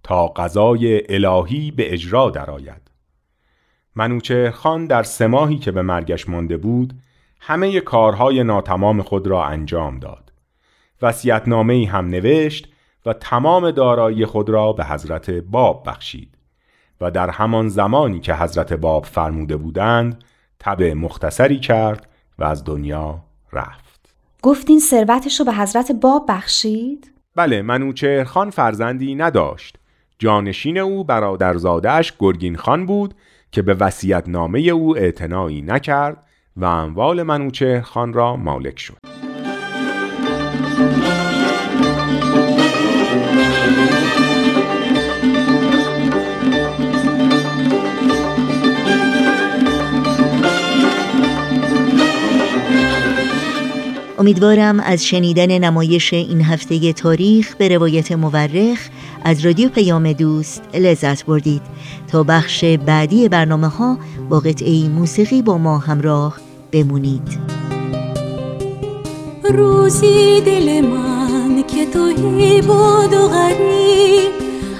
تا 0.03 0.27
قضای 0.27 1.03
الهی 1.09 1.71
به 1.71 1.93
اجرا 1.93 2.31
درآید. 2.31 2.91
منوچهر 3.97 4.51
خان 4.51 4.87
در 4.87 5.03
سه 5.03 5.27
ماهی 5.27 5.59
که 5.59 5.73
به 5.73 5.83
مرگش 5.83 6.29
مانده 6.29 6.57
بود 6.57 6.95
همه 7.41 7.81
کارهای 7.81 8.45
ناتمام 8.45 9.03
خود 9.03 9.27
را 9.27 9.45
انجام 9.45 9.99
داد. 9.99 10.33
وسیعتنامه 11.03 11.75
ای 11.75 11.85
هم 11.85 12.09
نوشت 12.09 12.69
و 13.07 13.13
تمام 13.13 13.71
دارایی 13.71 14.27
خود 14.27 14.51
را 14.51 14.73
به 14.73 14.85
حضرت 14.85 15.31
باب 15.31 15.83
بخشید 15.87 16.37
و 17.01 17.11
در 17.11 17.31
همان 17.31 17.69
زمانی 17.69 18.21
که 18.21 18.35
حضرت 18.35 18.73
باب 18.73 19.05
فرموده 19.05 19.57
بودند 19.57 20.25
تب 20.61 20.83
مختصری 20.83 21.61
کرد 21.61 22.09
و 22.39 22.45
از 22.45 22.65
دنیا 22.65 23.21
رفت. 23.53 24.15
گفتین 24.43 24.81
ثروتش 24.81 25.41
رو 25.41 25.47
به 25.47 25.53
حضرت 25.53 25.93
باب 25.93 26.25
بخشید؟ 26.29 27.13
بله 27.37 27.63
منوچهر 27.63 28.25
خان 28.25 28.51
فرزندی 28.51 29.15
نداشت. 29.15 29.79
جانشین 30.19 30.79
او 30.79 31.05
برادرزادهش 31.05 32.13
گرگین 32.19 32.57
خان 32.57 32.87
بود 32.87 33.15
که 33.53 33.63
به 33.63 33.75
وسیعت 33.75 34.29
نامه 34.29 34.59
او 34.61 34.97
اعتنایی 34.97 35.63
نکرد 35.63 36.26
و 36.57 36.65
اموال 36.65 37.23
منوچهر 37.23 37.81
خان 37.81 38.13
را 38.13 38.37
مالک 38.37 38.79
شد. 38.79 38.97
امیدوارم 54.19 54.81
از 54.81 55.07
شنیدن 55.07 55.59
نمایش 55.59 56.13
این 56.13 56.41
هفته 56.41 56.93
تاریخ 56.93 57.57
به 57.57 57.69
روایت 57.69 58.13
مورخ 58.13 58.89
از 59.25 59.45
رادیو 59.47 59.69
پیام 59.69 60.13
دوست 60.13 60.63
لذت 60.75 61.25
بردید. 61.25 61.63
تا 62.09 62.23
بخش 62.23 62.65
بعدی 62.65 63.29
برنامه 63.29 63.69
ها 63.69 63.99
با 64.29 64.41
قطعه 64.41 64.89
موسیقی 64.89 65.43
با 65.43 65.59
ما 65.59 65.79
همراه 65.79 66.46
بمونید. 66.77 67.39
روزی 69.45 70.41
دل 70.41 70.81
من 70.81 71.63
که 71.63 71.87
توی 71.87 72.63
بود 72.63 73.13
و 73.13 73.29
غریب 73.29 74.33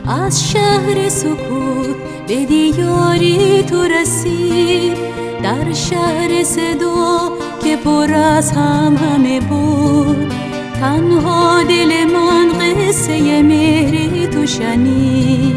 از 0.09 0.51
شهر 0.51 1.09
سکوت 1.09 1.97
به 2.29 2.45
دیاری 2.45 3.63
تو 3.63 3.83
رسید 3.83 4.97
در 5.43 5.73
شهر 5.73 6.45
صدا 6.45 7.33
که 7.65 7.77
پر 7.77 8.15
از 8.15 8.53
هم 8.53 8.97
همه 8.97 9.41
بود 9.41 10.33
تنها 10.81 11.63
دل 11.63 12.05
من 12.05 12.49
قصه 12.59 13.43
مهری 13.43 14.27
تو 14.27 14.47
شنید 14.47 15.57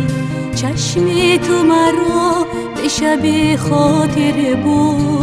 چشم 0.55 1.05
تو 1.37 1.63
مرا 1.63 2.45
به 2.75 2.87
شب 2.87 3.55
خاطر 3.55 4.55
بود. 4.63 5.18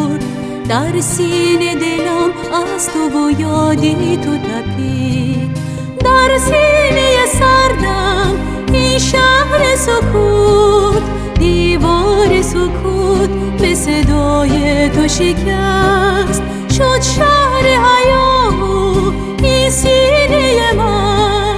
در 0.68 1.00
سینه 1.00 1.74
دلم 1.74 2.31
از 2.74 2.88
تو 2.88 3.18
و 3.18 3.40
یادی 3.40 4.16
تو 4.16 4.37
تپید. 4.37 5.59
در 6.05 6.38
سینه 6.38 7.26
سردم 7.26 8.37
این 8.72 8.98
شهر 8.98 9.76
سکوت 9.76 11.02
دیوار 11.38 12.42
سکوت 12.42 13.31
به 13.59 13.74
صدای 13.74 14.88
تو 14.88 15.09
شکست. 15.09 16.42
شد 16.76 17.02
شهر 17.02 17.64
حیامو 17.64 19.12
این 19.42 19.70
سینه 19.70 20.72
من. 20.76 21.57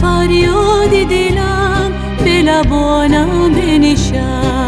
فریاد 0.00 0.90
دلم 0.90 1.92
به 2.24 2.42
لبانم 2.42 3.52
بنشست. 3.52 4.65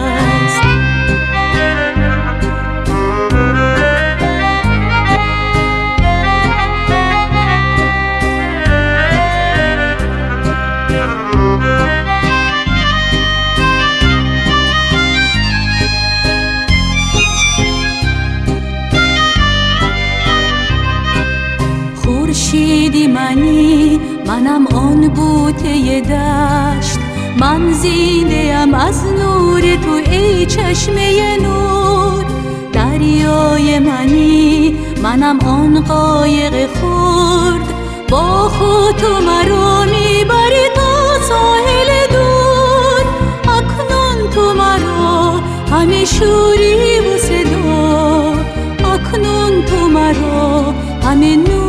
منی 23.18 24.00
منم 24.26 24.66
آن 24.66 25.08
بوته 25.08 26.00
دشت. 26.00 26.98
من 27.40 27.72
زینده 27.72 28.54
از 28.76 29.04
نور 29.04 29.60
تو 29.60 30.12
ای 30.12 30.46
چشمه 30.46 31.36
نور. 31.42 32.24
دریای 32.72 33.78
منی 33.78 34.76
منم 35.02 35.38
آن 35.40 35.80
قایق 35.80 36.68
خورد 36.80 37.72
با 38.08 38.48
خود 38.48 38.96
تو 38.96 39.20
مرا 39.20 39.84
می‌بری 39.84 40.68
تا 40.74 41.26
ساحل 41.28 41.90
دور. 42.10 43.04
اکنون 43.42 44.30
تو 44.30 44.54
مرا 44.54 45.40
همه 45.72 46.04
شوری 46.04 46.98
و 46.98 47.18
صدا 47.18 48.34
اکنون 48.94 49.64
تو 49.64 49.88
مرا 49.88 50.74
همه 51.02 51.36
نوری 51.36 51.67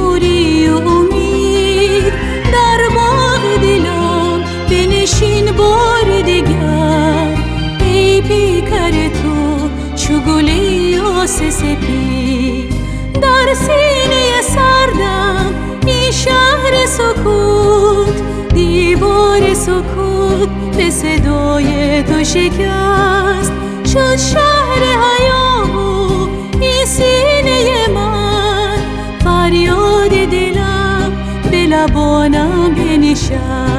سپید 11.29 12.73
در 13.21 13.53
سینه 13.53 14.41
سردم 14.41 15.53
این 15.85 16.11
شهر 16.11 16.85
سکوت 16.85 18.21
دیوار 18.53 19.53
سکوت 19.53 20.49
به 20.77 20.89
صدای 20.89 22.03
تو 22.03 22.23
شکست. 22.23 23.51
شد 23.93 24.17
شهر 24.17 24.83
حیامو 24.83 26.27
این 26.61 26.85
سینه 26.85 27.87
من 27.93 28.77
فریاد 29.23 30.09
دلم 30.09 31.11
به 31.51 31.57
لبانم 31.57 32.75
بنشست. 32.75 33.78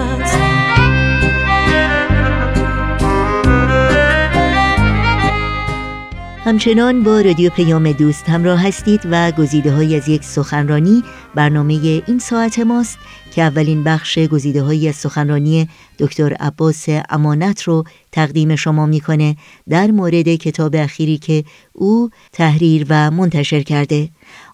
همچنان 6.50 7.02
با 7.02 7.20
رادیو 7.20 7.50
پیام 7.50 7.92
دوست 7.92 8.28
همراه 8.28 8.66
هستید 8.66 9.00
و 9.10 9.32
گزیده 9.32 9.72
های 9.72 9.96
از 9.96 10.08
یک 10.08 10.24
سخنرانی 10.24 11.02
برنامه 11.34 11.74
این 12.06 12.18
ساعت 12.18 12.58
ماست 12.58 12.98
که 13.34 13.42
اولین 13.42 13.84
بخش 13.84 14.18
گزیده 14.18 14.62
های 14.62 14.88
از 14.88 14.96
سخنرانی 14.96 15.68
دکتر 15.98 16.32
عباس 16.32 16.86
امانت 17.08 17.62
رو 17.62 17.84
تقدیم 18.12 18.56
شما 18.56 18.86
می‌کنه 18.86 19.36
در 19.68 19.90
مورد 19.90 20.34
کتاب 20.34 20.76
اخیری 20.76 21.18
که 21.18 21.44
او 21.72 22.10
تحریر 22.32 22.86
و 22.88 23.10
منتشر 23.10 23.62
کرده. 23.62 24.08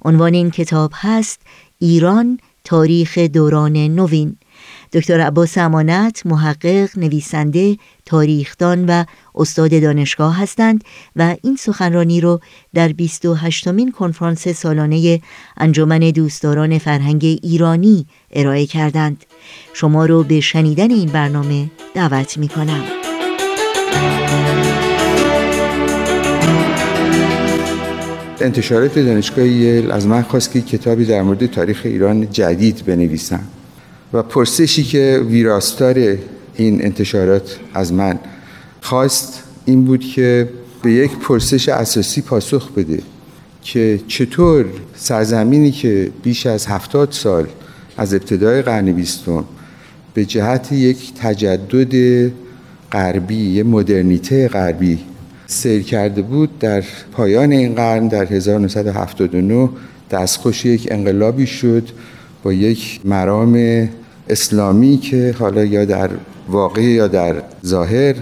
عنوان 0.04 0.34
این 0.34 0.50
کتاب 0.50 0.92
هست 0.94 1.40
ایران 1.78 2.38
تاریخ 2.64 3.18
دوران 3.18 3.76
نوین. 3.76 4.36
دکتر 4.96 5.20
عباس 5.20 5.58
امانت 5.58 6.22
محقق، 6.26 6.98
نویسنده، 6.98 7.76
تاریخدان 8.04 8.86
و 8.86 9.04
استاد 9.34 9.82
دانشگاه 9.82 10.42
هستند 10.42 10.84
و 11.16 11.36
این 11.42 11.56
سخنرانی 11.56 12.20
رو 12.20 12.40
در 12.74 12.88
28 12.88 13.68
مین 13.68 13.92
کنفرانس 13.92 14.48
سالانه 14.48 15.20
انجمن 15.56 15.98
دوستداران 15.98 16.78
فرهنگ 16.78 17.24
ایرانی 17.42 18.06
ارائه 18.32 18.66
کردند. 18.66 19.24
شما 19.74 20.06
رو 20.06 20.22
به 20.22 20.40
شنیدن 20.40 20.90
این 20.90 21.08
برنامه 21.08 21.70
دعوت 21.94 22.38
می 22.38 22.48
کنم. 22.48 22.84
انتشارات 28.40 28.98
دانشگاه 28.98 29.46
یل 29.46 29.90
از 29.90 30.06
من 30.06 30.22
خواست 30.22 30.52
که 30.52 30.60
کتابی 30.60 31.04
در 31.04 31.22
مورد 31.22 31.46
تاریخ 31.46 31.80
ایران 31.84 32.30
جدید 32.30 32.84
بنویسم 32.86 33.44
و 34.12 34.22
پرسشی 34.22 34.82
که 34.82 35.22
ویراستار 35.28 36.18
این 36.56 36.84
انتشارات 36.84 37.58
از 37.74 37.92
من 37.92 38.18
خواست 38.80 39.42
این 39.64 39.84
بود 39.84 40.00
که 40.00 40.48
به 40.82 40.92
یک 40.92 41.10
پرسش 41.16 41.68
اساسی 41.68 42.20
پاسخ 42.20 42.72
بده 42.72 43.02
که 43.62 44.00
چطور 44.08 44.66
سرزمینی 44.94 45.70
که 45.70 46.10
بیش 46.22 46.46
از 46.46 46.66
هفتاد 46.66 47.12
سال 47.12 47.46
از 47.96 48.14
ابتدای 48.14 48.62
قرن 48.62 48.92
بیستم 48.92 49.44
به 50.14 50.24
جهت 50.24 50.72
یک 50.72 51.14
تجدد 51.14 52.32
غربی 52.92 53.50
یه 53.50 53.62
مدرنیته 53.62 54.48
غربی 54.48 54.98
سیر 55.46 55.82
کرده 55.82 56.22
بود 56.22 56.58
در 56.58 56.84
پایان 57.12 57.52
این 57.52 57.74
قرن 57.74 58.08
در 58.08 58.24
1979 58.24 59.68
دستخوش 60.10 60.64
یک 60.64 60.88
انقلابی 60.90 61.46
شد 61.46 61.88
با 62.46 62.52
یک 62.52 63.00
مرام 63.04 63.88
اسلامی 64.28 64.98
که 64.98 65.34
حالا 65.38 65.64
یا 65.64 65.84
در 65.84 66.10
واقع 66.48 66.82
یا 66.82 67.08
در 67.08 67.42
ظاهر 67.64 68.14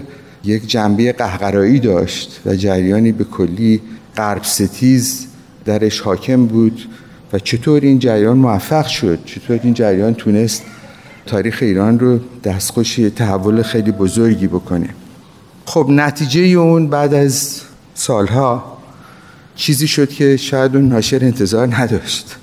یک 0.43 0.67
جنبه 0.67 1.11
قهقرایی 1.11 1.79
داشت 1.79 2.41
و 2.45 2.55
جریانی 2.55 3.11
به 3.11 3.23
کلی 3.23 3.81
غرب 4.17 4.43
ستیز 4.43 5.27
درش 5.65 5.99
حاکم 5.99 6.45
بود 6.45 6.87
و 7.33 7.39
چطور 7.39 7.81
این 7.81 7.99
جریان 7.99 8.37
موفق 8.37 8.87
شد 8.87 9.19
چطور 9.25 9.59
این 9.63 9.73
جریان 9.73 10.13
تونست 10.13 10.63
تاریخ 11.25 11.57
ایران 11.61 11.99
رو 11.99 12.19
دستخوش 12.43 12.95
تحول 13.15 13.61
خیلی 13.61 13.91
بزرگی 13.91 14.47
بکنه. 14.47 14.89
خب 15.65 15.87
نتیجه 15.89 16.41
اون 16.41 16.87
بعد 16.87 17.13
از 17.13 17.61
سالها 17.95 18.77
چیزی 19.55 19.87
شد 19.87 20.09
که 20.09 20.37
شاید 20.37 20.75
اون 20.75 20.89
ناشر 20.89 21.19
انتظار 21.25 21.75
نداشت. 21.75 22.35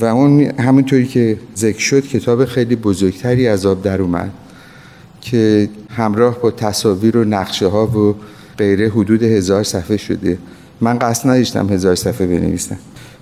و 0.00 0.04
اون 0.04 0.40
همونطوری 0.40 1.06
که 1.06 1.38
ذکر 1.56 1.78
شد 1.78 2.06
کتاب 2.06 2.44
خیلی 2.44 2.76
بزرگتری 2.76 3.48
از 3.48 3.66
آب 3.66 3.82
در 3.82 4.02
اومد 4.02 4.30
که 5.20 5.68
همراه 5.96 6.40
با 6.40 6.50
تصاویر 6.50 7.16
و 7.16 7.24
نقشه 7.24 7.66
ها 7.66 7.86
و 7.86 8.14
غیره 8.58 8.88
حدود 8.88 9.22
هزار 9.22 9.62
صفحه 9.62 9.96
شده. 9.96 10.38
من 10.80 10.98
قصد 10.98 11.28
نداشتم 11.28 11.72
هزار 11.72 11.94
صفحه 11.94 12.26
بنویسم 12.26 12.76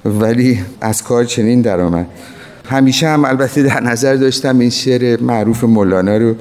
ولی 0.05 0.61
از 0.81 1.03
کار 1.03 1.25
چنین 1.25 1.61
در 1.61 1.81
آمد 1.81 2.07
همیشه 2.71 3.09
هم 3.09 3.25
البته 3.25 3.63
در 3.63 3.81
نظر 3.81 4.15
داشتم 4.15 4.59
این 4.59 4.71
شعر 4.71 5.21
معروف 5.21 5.65
مولانا 5.65 6.17
رو 6.17 6.35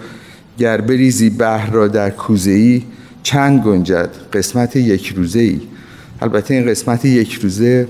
گر 0.57 0.81
بریزی 0.81 1.29
بحر 1.29 1.71
را 1.71 1.87
در 1.87 2.09
کوزه 2.09 2.51
ای 2.51 2.83
چند 3.23 3.61
گنجد 3.63 4.09
قسمت 4.33 4.75
یک 4.75 5.07
روزه 5.07 5.39
ای 5.39 5.61
البته 6.21 6.53
این 6.53 6.65
قسمت 6.65 7.05
یک 7.05 7.33
روزه 7.33 7.87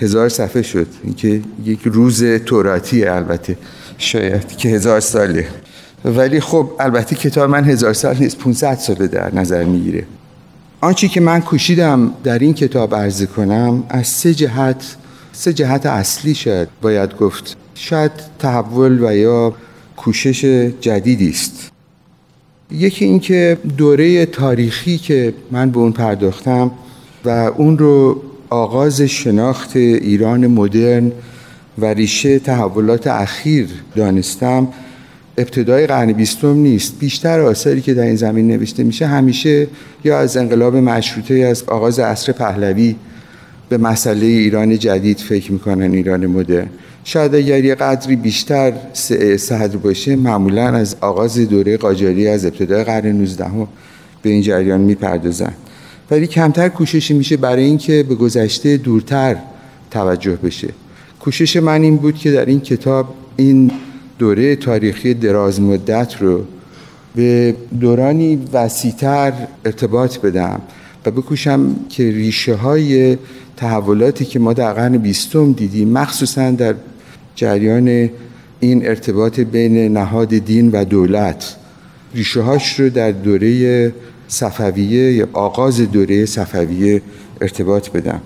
هزار 0.00 0.28
صفحه 0.28 0.62
شد. 0.62 0.86
اینکه 1.04 1.40
یک 1.64 1.80
روز 1.84 2.24
توراتی 2.24 3.04
البته. 3.04 3.56
شاید 3.98 4.56
که 4.56 4.68
هزار 4.68 5.00
ساله. 5.00 5.46
ولی 6.04 6.40
خب 6.40 6.70
البته 6.80 7.16
کتاب 7.16 7.50
من 7.50 7.64
هزار 7.64 7.92
سال 7.92 8.16
نیست 8.16 8.38
500 8.38 8.74
ساله 8.74 9.06
در 9.06 9.34
نظر 9.34 9.64
می‌گیره. 9.64 10.04
آنچه 10.80 11.08
که 11.08 11.20
من 11.20 11.40
کوشیدم 11.40 12.12
در 12.24 12.38
این 12.38 12.54
کتاب 12.54 12.94
عرضه 12.94 13.26
کنم 13.26 13.84
از 13.88 14.06
سه 14.06 14.34
جهت 14.34 14.96
سه 15.32 15.52
جهت 15.52 15.86
اصلی 15.86 16.34
شاید 16.34 16.68
باید 16.82 17.16
گفت. 17.16 17.56
شاید 17.74 18.12
تحول 18.38 19.04
و 19.04 19.16
یا 19.16 19.54
کوشش 19.96 20.44
جدیدی 20.80 21.30
است. 21.30 21.70
یکی 22.70 23.04
اینکه 23.04 23.58
دوره 23.78 24.26
تاریخی 24.26 24.98
که 24.98 25.34
من 25.50 25.70
به 25.70 25.78
اون 25.78 25.92
پرداختم 25.92 26.70
و 27.24 27.28
اون 27.56 27.78
رو 27.78 28.22
آغاز 28.50 29.02
شناخت 29.02 29.76
ایران 29.76 30.46
مدرن 30.46 31.12
و 31.78 31.84
ریشه 31.84 32.38
تحولات 32.38 33.06
اخیر 33.06 33.68
دانستم 33.96 34.68
ابتدای 35.38 35.86
قرن 35.86 36.12
بیستم 36.12 36.54
نیست. 36.54 36.98
بیشتر 36.98 37.40
آثاری 37.40 37.80
که 37.80 37.94
در 37.94 38.02
این 38.02 38.16
زمین 38.16 38.48
نوشته 38.48 38.84
میشه 38.84 39.06
همیشه 39.06 39.66
یا 40.04 40.18
از 40.18 40.36
انقلاب 40.36 40.76
مشروطه 40.76 41.38
یا 41.38 41.50
از 41.50 41.64
آغاز 41.66 41.98
عصر 41.98 42.32
پهلوی 42.32 42.96
به 43.68 43.78
مسئله 43.78 44.26
ایران 44.26 44.78
جدید 44.78 45.18
فکر 45.18 45.52
می‌کنن 45.52 45.92
ایران 45.92 46.26
مدرن. 46.26 46.66
شاید 47.04 47.34
اگر 47.34 47.64
یه 47.64 47.74
قدری 47.74 48.16
بیشتر 48.16 48.72
صدر 49.38 49.76
باشه 49.76 50.16
معمولا 50.16 50.68
از 50.68 50.96
آغاز 51.00 51.38
دوره 51.38 51.76
قاجاری 51.76 52.28
از 52.28 52.44
ابتدای 52.44 52.84
قرن 52.84 53.06
19 53.06 53.44
به 54.22 54.30
این 54.30 54.42
جریان 54.42 54.80
می‌پردازن. 54.80 55.52
ولی 56.10 56.26
کمتر 56.26 56.68
کوششی 56.68 57.14
میشه 57.14 57.36
برای 57.36 57.64
اینکه 57.64 58.02
به 58.02 58.14
گذشته 58.14 58.76
دورتر 58.76 59.36
توجه 59.90 60.36
بشه. 60.36 60.68
کوشش 61.20 61.56
من 61.56 61.82
این 61.82 61.96
بود 61.96 62.14
که 62.14 62.32
در 62.32 62.44
این 62.44 62.60
کتاب 62.60 63.14
این 63.36 63.70
دوره 64.18 64.56
تاریخی 64.56 65.14
دراز 65.14 65.60
مدت 65.60 66.16
رو 66.20 66.44
به 67.16 67.54
دورانی 67.80 68.38
وسیعتر 68.52 69.32
ارتباط 69.64 70.18
بدم 70.18 70.60
و 71.06 71.10
بکوشم 71.10 71.76
که 71.88 72.02
ریشه 72.02 72.54
های 72.54 73.18
تحولاتی 73.56 74.24
که 74.24 74.38
ما 74.38 74.52
در 74.52 74.72
قرن 74.72 74.98
بیستم 74.98 75.52
دیدیم 75.52 75.88
مخصوصا 75.88 76.50
در 76.50 76.74
جریان 77.34 78.10
این 78.60 78.86
ارتباط 78.86 79.40
بین 79.40 79.92
نهاد 79.92 80.28
دین 80.28 80.70
و 80.70 80.84
دولت 80.84 81.56
ریشه 82.14 82.40
هاش 82.40 82.80
رو 82.80 82.90
در 82.90 83.12
دوره 83.12 83.92
صفویه 84.28 85.12
یا 85.12 85.28
آغاز 85.32 85.80
دوره 85.80 86.26
صفویه 86.26 87.02
ارتباط 87.40 87.90
بدم. 87.90 88.20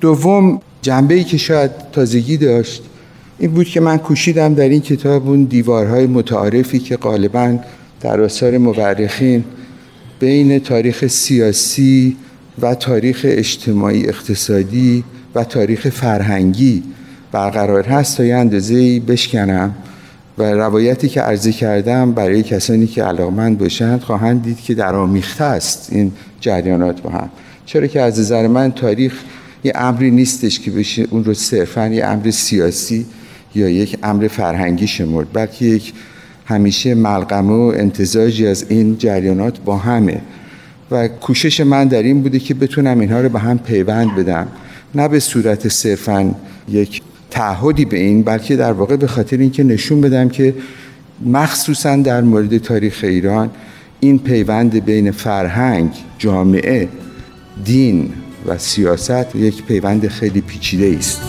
دوم 0.00 0.60
جنبه 0.82 1.14
ای 1.14 1.24
که 1.24 1.36
شاید 1.36 1.70
تازگی 1.92 2.36
داشت 2.36 2.82
این 3.38 3.50
بود 3.50 3.66
که 3.66 3.80
من 3.80 3.98
کوشیدم 3.98 4.54
در 4.54 4.68
این 4.68 4.80
کتاب 4.80 5.28
اون 5.28 5.44
دیوارهای 5.44 6.06
متعارفی 6.06 6.78
که 6.78 6.96
غالبا 6.96 7.58
در 8.00 8.20
آثار 8.20 8.58
مورخین 8.58 9.44
بین 10.20 10.58
تاریخ 10.58 11.06
سیاسی 11.06 12.16
و 12.62 12.74
تاریخ 12.74 13.20
اجتماعی 13.24 14.08
اقتصادی 14.08 15.04
و 15.34 15.44
تاریخ 15.44 15.88
فرهنگی 15.88 16.82
برقرار 17.32 17.84
هست 17.84 18.16
تا 18.16 18.24
یه 18.24 18.36
اندازه 18.36 19.00
بشکنم. 19.00 19.74
و 20.40 20.42
روایتی 20.42 21.08
که 21.08 21.20
عرضه 21.20 21.52
کردم 21.52 22.12
برای 22.12 22.42
کسانی 22.42 22.86
که 22.86 23.04
علاقمند 23.04 23.58
باشند 23.58 24.00
خواهند 24.00 24.42
دید 24.42 24.60
که 24.60 24.74
در 24.74 24.94
آمیخته 24.94 25.44
است 25.44 25.88
این 25.92 26.12
جریانات 26.40 27.02
با 27.02 27.10
هم. 27.10 27.30
چرا 27.66 27.86
که 27.86 28.00
از 28.00 28.20
نظر 28.20 28.46
من 28.46 28.72
تاریخ 28.72 29.12
یه 29.64 29.72
امری 29.74 30.10
نیستش 30.10 30.60
که 30.60 30.70
بشه 30.70 31.06
اون 31.10 31.24
رو 31.24 31.34
صرفا 31.34 31.86
یه 31.88 32.06
امر 32.06 32.30
سیاسی 32.30 33.06
یا 33.54 33.68
یک 33.68 33.98
امر 34.02 34.28
فرهنگی 34.28 34.86
شمرد 34.86 35.26
بلکه 35.32 35.64
یک 35.64 35.92
همیشه 36.46 36.94
ملغمه 36.94 37.52
و 37.52 37.72
انتظاجی 37.76 38.46
از 38.46 38.66
این 38.68 38.98
جریانات 38.98 39.60
با 39.60 39.76
همه. 39.76 40.20
و 40.90 41.08
کوشش 41.08 41.60
من 41.60 41.88
در 41.88 42.02
این 42.02 42.22
بوده 42.22 42.38
که 42.38 42.54
بتونم 42.54 43.00
اینها 43.00 43.20
رو 43.20 43.28
به 43.28 43.38
هم 43.38 43.58
پیوند 43.58 44.16
بدم. 44.16 44.48
نه 44.94 45.08
به 45.08 45.20
صورت 45.20 45.68
صرفا 45.68 46.34
یک 46.68 47.02
تعهدی 47.30 47.84
به 47.84 47.98
این 47.98 48.22
بلکه 48.22 48.56
در 48.56 48.72
واقع 48.72 48.96
به 48.96 49.06
خاطر 49.06 49.36
اینکه 49.36 49.64
نشون 49.64 50.00
بدم 50.00 50.28
که 50.28 50.54
مخصوصا 51.24 51.96
در 51.96 52.20
مورد 52.20 52.58
تاریخ 52.58 53.00
ایران 53.02 53.50
این 54.00 54.18
پیوند 54.18 54.84
بین 54.84 55.10
فرهنگ، 55.10 55.90
جامعه، 56.18 56.88
دین 57.64 58.12
و 58.46 58.58
سیاست 58.58 59.36
یک 59.36 59.64
پیوند 59.64 60.08
خیلی 60.08 60.40
پیچیده 60.40 60.96
است. 60.98 61.20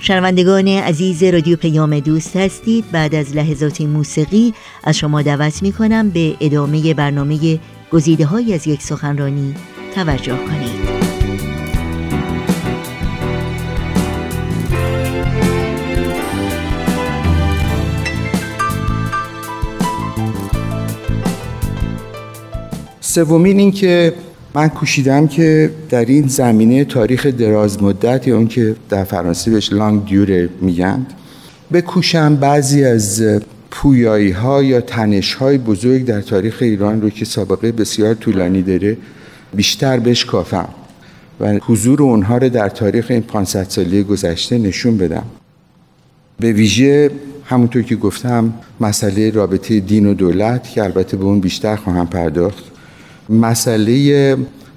شنوندگان 0.00 0.68
عزیز 0.68 1.22
رادیو 1.22 1.56
پیام 1.56 2.00
دوست 2.00 2.36
هستید 2.36 2.84
بعد 2.92 3.14
از 3.14 3.36
لحظات 3.36 3.80
موسیقی 3.80 4.54
از 4.84 4.96
شما 4.96 5.22
دعوت 5.22 5.62
می 5.62 5.72
کنم 5.72 6.10
به 6.10 6.34
ادامه 6.40 6.94
برنامه 6.94 7.58
گزیده 7.90 8.26
های 8.26 8.54
از 8.54 8.66
یک 8.66 8.82
سخنرانی 8.82 9.54
توجه 9.96 10.36
کنید. 10.36 10.86
سومین 23.00 23.58
این 23.58 23.72
که 23.72 24.12
من 24.54 24.68
کوشیدم 24.68 25.28
که 25.28 25.70
در 25.90 26.04
این 26.04 26.28
زمینه 26.28 26.84
تاریخ 26.84 27.26
دراز 27.26 27.82
مدت 27.82 28.28
یا 28.28 28.36
اون 28.36 28.48
که 28.48 28.76
در 28.88 29.04
فرانسه 29.04 29.50
بهش 29.50 29.72
لانگ 29.72 30.04
دیوره 30.04 30.48
میگن 30.60 31.06
بکوشم 31.72 32.36
بعضی 32.36 32.84
از 32.84 33.22
پویایی 33.70 34.30
ها 34.30 34.62
یا 34.62 34.80
تنش 34.80 35.34
های 35.34 35.58
بزرگ 35.58 36.04
در 36.04 36.20
تاریخ 36.20 36.58
ایران 36.60 37.02
رو 37.02 37.10
که 37.10 37.24
سابقه 37.24 37.72
بسیار 37.72 38.14
طولانی 38.14 38.62
داره. 38.62 38.96
بیشتر 39.54 39.98
بهش 39.98 40.24
کافم 40.24 40.68
و 41.40 41.58
حضور 41.62 42.02
اونها 42.02 42.38
رو 42.38 42.48
در 42.48 42.68
تاریخ 42.68 43.06
این 43.10 43.22
500 43.22 43.64
ساله 43.68 44.02
گذشته 44.02 44.58
نشون 44.58 44.96
بدم. 44.96 45.24
به 46.40 46.52
ویژه 46.52 47.10
همونطور 47.44 47.82
که 47.82 47.96
گفتم 47.96 48.54
مسئله 48.80 49.30
رابطه 49.30 49.80
دین 49.80 50.06
و 50.06 50.14
دولت 50.14 50.70
که 50.70 50.84
البته 50.84 51.16
به 51.16 51.24
اون 51.24 51.40
بیشتر 51.40 51.76
خواهم 51.76 52.06
پرداخت. 52.06 52.64
مسئله 53.28 54.36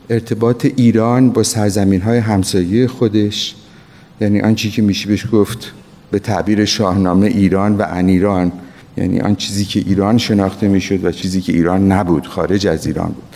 ارتباط 0.09 0.65
ایران 0.65 1.30
با 1.30 1.43
سرزمین 1.43 2.01
های 2.01 2.17
همسایه 2.17 2.88
خودش 2.88 3.55
یعنی 4.22 4.41
آنچه 4.41 4.70
که 4.70 4.82
میشه 4.82 5.07
بهش 5.07 5.26
گفت 5.32 5.72
به 6.11 6.20
تعبیر 6.20 6.65
شاهنامه 6.65 7.28
ایران 7.28 7.78
و 7.78 7.86
انیران 7.89 8.51
یعنی 8.97 9.20
آن 9.20 9.36
چیزی 9.36 9.65
که 9.65 9.80
ایران 9.80 10.17
شناخته 10.17 10.67
می‌شد 10.67 11.05
و 11.05 11.11
چیزی 11.11 11.41
که 11.41 11.53
ایران 11.53 11.91
نبود 11.91 12.28
خارج 12.28 12.67
از 12.67 12.88
ایران 12.88 13.07
بود. 13.07 13.28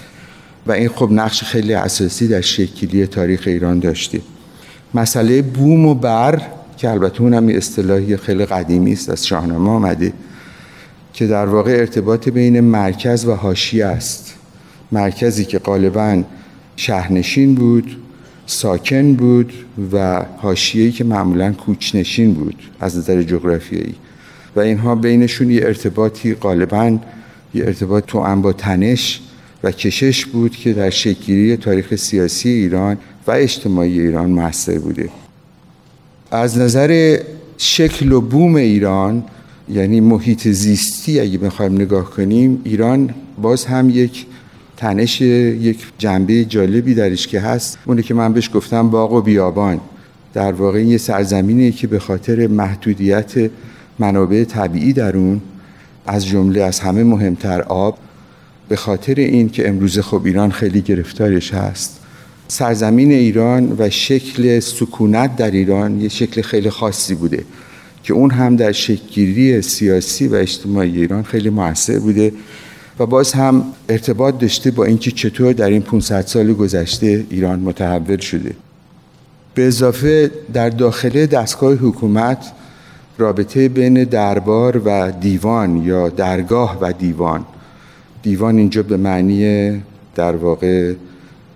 و 0.68 0.72
این 0.72 0.90
خب 0.90 1.10
نقش 1.12 1.44
خیلی 1.44 1.74
اساسی 1.74 2.28
در 2.28 2.42
شکلی 2.42 3.08
تاریخ 3.08 3.44
ایران 3.46 3.80
داشته 3.80 4.22
مسئله 4.94 5.42
بوم 5.42 5.86
و 5.86 5.94
بر 5.94 6.42
که 6.78 6.90
البته 6.90 7.22
اونم 7.22 7.48
اصطلاحی 7.48 8.18
خیلی 8.18 8.46
قدیمی 8.46 8.94
است 8.94 9.10
از 9.10 9.28
شاهنامه 9.28 9.70
آمده 9.70 10.14
که 11.14 11.28
در 11.28 11.46
واقع 11.46 11.72
ارتباط 11.72 12.30
بین 12.30 12.60
مرکز 12.60 13.26
و 13.26 13.34
حاشیه 13.34 13.86
است. 13.86 14.34
مرکزی 14.92 15.46
که 15.46 15.60
غالبا 15.60 16.24
شهرنشین 16.76 17.56
بود 17.56 17.98
ساکن 18.46 19.14
بود 19.14 19.54
و 19.94 20.26
حاشیه‌ای 20.38 20.92
که 20.92 21.04
معمولا 21.04 21.52
کوچنشین 21.52 22.34
بود 22.34 22.56
از 22.80 22.98
نظر 22.98 23.24
جغرافیایی. 23.24 23.96
و 24.56 24.60
اینها 24.60 24.96
بینشون 24.96 25.52
یه 25.52 25.62
ارتباطی 25.64 26.34
غالبا 26.34 26.98
یه 27.54 27.66
ارتباط 27.66 28.06
تو 28.06 28.36
با 28.36 28.54
تنش 28.54 29.22
و 29.64 29.72
کشش 29.72 30.26
بود 30.26 30.56
که 30.56 30.74
در 30.74 30.90
شکلی 30.90 31.58
تاریخ 31.58 31.96
سیاسی 31.96 32.50
ایران 32.50 32.98
و 33.28 33.32
اجتماعی 33.32 34.00
ایران 34.00 34.30
محصر 34.30 34.80
بوده. 34.80 35.10
از 36.32 36.58
نظر 36.58 37.20
شکل 37.58 38.12
و 38.12 38.22
بوم 38.22 38.56
ایران 38.56 39.24
یعنی 39.70 40.00
محیط 40.02 40.48
زیستی 40.48 41.20
اگه 41.20 41.38
بخوایم 41.38 41.74
نگاه 41.74 42.10
کنیم 42.10 42.62
ایران 42.64 43.14
باز 43.42 43.66
هم 43.66 43.90
یک 43.90 44.26
تنش 44.78 45.22
یک 45.22 45.78
جنبه 45.98 46.46
جالبی 46.46 46.94
درش 46.94 47.28
که 47.28 47.40
هست. 47.40 47.78
اونه 47.86 48.02
که 48.02 48.14
من 48.14 48.34
بهش 48.34 48.50
گفتم 48.54 48.90
باغ 48.90 49.14
و 49.14 49.22
بیابان. 49.22 49.80
در 50.34 50.52
واقع 50.52 50.84
یه 50.84 50.98
سرزمینی 50.98 51.72
که 51.72 51.88
به 51.88 52.00
خاطر 52.00 52.48
محدودیت 52.48 53.50
منابع 54.00 54.44
طبیعی 54.44 54.94
در 54.94 55.18
اون 55.18 55.42
از 56.06 56.28
جمله 56.28 56.64
از 56.64 56.80
همه 56.80 57.04
مهمتر 57.04 57.62
آب 57.62 57.98
به 58.70 58.76
خاطر 58.76 59.14
این 59.14 59.50
که 59.50 59.70
امروز 59.70 60.00
خب 60.00 60.22
ایران 60.26 60.52
خیلی 60.52 60.82
گرفتارش 60.82 61.54
هست 61.54 62.00
سرزمین 62.48 63.12
ایران 63.12 63.76
و 63.80 63.90
شکل 63.90 64.60
سکونت 64.60 65.36
در 65.36 65.52
ایران 65.52 66.02
یه 66.02 66.10
شکل 66.10 66.42
خیلی 66.42 66.70
خاصی 66.70 67.16
بوده 67.16 67.44
که 68.04 68.14
اون 68.14 68.32
هم 68.32 68.56
در 68.56 68.72
شکلگیری 68.72 69.62
سیاسی 69.62 70.28
و 70.28 70.36
اجتماعی 70.36 70.98
ایران 70.98 71.24
خیلی 71.24 71.50
موثر 71.50 72.00
بوده 72.00 72.34
و 73.00 73.06
باز 73.06 73.34
هم 73.34 73.64
ارتباط 73.90 74.40
داشته 74.40 74.72
با 74.72 74.86
اینکه 74.86 75.12
چطور 75.12 75.54
در 75.54 75.70
این 75.70 75.82
500 75.82 76.22
سال 76.22 76.54
گذشته 76.54 77.26
ایران 77.30 77.60
متحول 77.60 78.18
شده. 78.18 78.56
به 79.54 79.68
اضافه 79.68 80.32
در 80.54 80.70
داخل 80.70 81.26
دستگاه 81.26 81.74
حکومت 81.74 82.52
رابطه 83.18 83.70
بین 83.70 84.04
دربار 84.04 84.82
و 84.86 85.12
دیوان 85.12 85.78
یا 85.78 86.10
درگاه 86.10 86.78
و 86.82 86.94
دیوان 86.94 87.46
دیوان 88.24 88.58
اینجا 88.58 88.84
به 88.84 88.98
معنی 88.98 89.72
در 90.16 90.36
واقع 90.36 90.94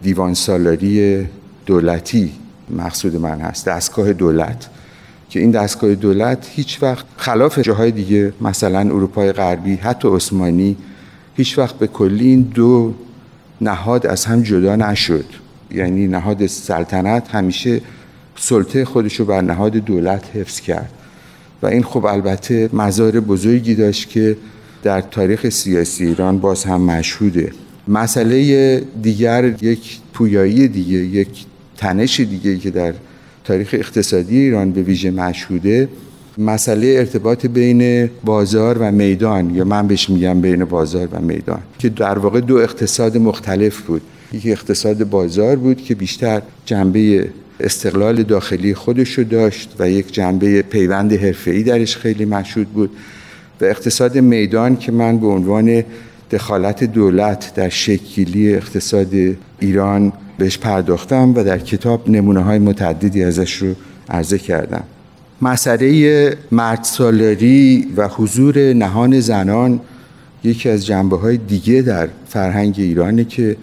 دیوان 0.03 0.33
سالاری 0.33 1.25
دولتی 1.65 2.31
مقصود 2.69 3.15
من 3.15 3.39
هست 3.39 3.65
دستگاه 3.65 4.13
دولت 4.13 4.69
که 5.29 5.39
این 5.39 5.51
دستگاه 5.51 5.95
دولت 5.95 6.47
هیچ 6.51 6.83
وقت 6.83 7.05
خلاف 7.17 7.59
جاهای 7.59 7.91
دیگه 7.91 8.33
مثلا 8.41 8.79
اروپای 8.79 9.31
غربی 9.31 9.75
حتی 9.75 10.07
عثمانی 10.07 10.77
هیچ 11.37 11.57
وقت 11.57 11.75
به 11.75 11.87
کلی 11.87 12.27
این 12.27 12.41
دو 12.41 12.93
نهاد 13.61 14.07
از 14.07 14.25
هم 14.25 14.41
جدا 14.41 14.75
نشد. 14.75 15.25
یعنی 15.71 16.07
نهاد 16.07 16.47
سلطنت 16.47 17.35
همیشه 17.35 17.81
سلطه 18.35 18.85
خودشو 18.85 19.25
بر 19.25 19.41
نهاد 19.41 19.71
دولت 19.71 20.23
حفظ 20.33 20.59
کرد. 20.59 20.89
و 21.61 21.65
این 21.65 21.83
خب 21.83 22.05
البته 22.05 22.69
مزار 22.73 23.19
بزرگی 23.19 23.75
داشت 23.75 24.09
که 24.09 24.37
در 24.83 25.01
تاریخ 25.01 25.49
سیاسی 25.49 26.05
ایران 26.05 26.39
باز 26.39 26.63
هم 26.63 26.81
مشهوده. 26.81 27.51
مسئله 27.87 28.79
دیگر 29.01 29.55
یک 29.61 29.97
پویایی 30.13 30.67
دیگه 30.67 30.97
یک 30.97 31.45
تنش 31.77 32.19
دیگه 32.19 32.57
که 32.57 32.71
در 32.71 32.93
تاریخ 33.43 33.69
اقتصادی 33.73 34.37
ایران 34.37 34.71
به 34.71 34.81
ویژه 34.81 35.11
مشهوده 35.11 35.89
مسئله 36.37 36.87
ارتباط 36.87 37.45
بین 37.45 38.09
بازار 38.25 38.77
و 38.77 38.91
میدان 38.91 39.55
یا 39.55 39.63
من 39.63 39.87
بهش 39.87 40.09
میگم 40.09 40.41
بین 40.41 40.65
بازار 40.65 41.07
و 41.11 41.21
میدان 41.21 41.59
که 41.79 41.89
در 41.89 42.19
واقع 42.19 42.41
دو 42.41 42.55
اقتصاد 42.55 43.17
مختلف 43.17 43.81
بود. 43.81 44.01
یکی 44.33 44.51
اقتصاد 44.51 45.09
بازار 45.09 45.55
بود 45.55 45.81
که 45.81 45.95
بیشتر 45.95 46.41
جنبه 46.65 47.29
استقلال 47.59 48.23
داخلی 48.23 48.73
خودش 48.73 49.17
رو 49.17 49.23
داشت 49.23 49.75
و 49.79 49.89
یک 49.89 50.13
جنبه 50.13 50.61
پیوند 50.61 51.13
حرفه‌ای 51.13 51.63
درش 51.63 51.97
خیلی 51.97 52.25
مشهود 52.25 52.67
بود. 52.67 52.89
و 53.61 53.65
اقتصاد 53.65 54.17
میدان 54.17 54.77
که 54.77 54.91
من 54.91 55.17
به 55.17 55.27
عنوان 55.27 55.83
دخالت 56.31 56.83
دولت 56.83 57.51
در 57.55 57.69
شکلی 57.69 58.55
اقتصاد 58.55 59.09
ایران 59.59 60.13
بهش 60.37 60.57
پرداختم 60.57 61.33
و 61.35 61.43
در 61.43 61.57
کتاب 61.57 62.09
نمونه 62.09 62.39
های 62.39 62.59
متعددی 62.59 63.23
ازش 63.23 63.53
رو 63.53 63.73
عرضه 64.09 64.37
کردم. 64.37 64.83
مسئله 65.41 66.37
مرد 66.51 66.83
سالاری 66.83 67.87
و 67.97 68.07
حضور 68.07 68.73
نهان 68.73 69.19
زنان 69.19 69.79
یکی 70.43 70.69
از 70.69 70.85
جنبه 70.85 71.17
های 71.17 71.37
دیگه 71.37 71.81
در 71.81 72.09
فرهنگ 72.27 72.75
ایرانه 72.77 73.23
که 73.23 73.55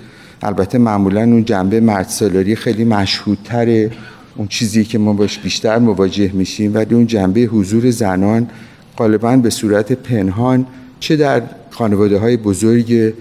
البته 0.43 0.79
معمولا 0.79 1.21
اون 1.21 1.45
جنبه 1.45 1.81
مرد 1.81 2.09
سالاری 2.09 2.57
خیلی 2.57 2.85
مشهودتره. 2.85 3.91
اون 4.37 4.49
چیزی 4.49 4.85
که 4.85 4.99
ما 4.99 5.13
باش 5.13 5.39
بیشتر 5.39 5.79
مواجه 5.79 6.31
میشیم 6.33 6.75
ولی 6.75 6.95
اون 6.95 7.07
جنبه 7.07 7.41
حضور 7.41 7.91
زنان 7.91 8.49
غالبا 8.99 9.37
به 9.37 9.51
صورت 9.51 9.93
پنهان 9.93 10.67
چه 11.01 11.17
در 11.17 11.43
خانواده 11.71 12.19
های 12.19 12.37
بزرگ 12.37 13.15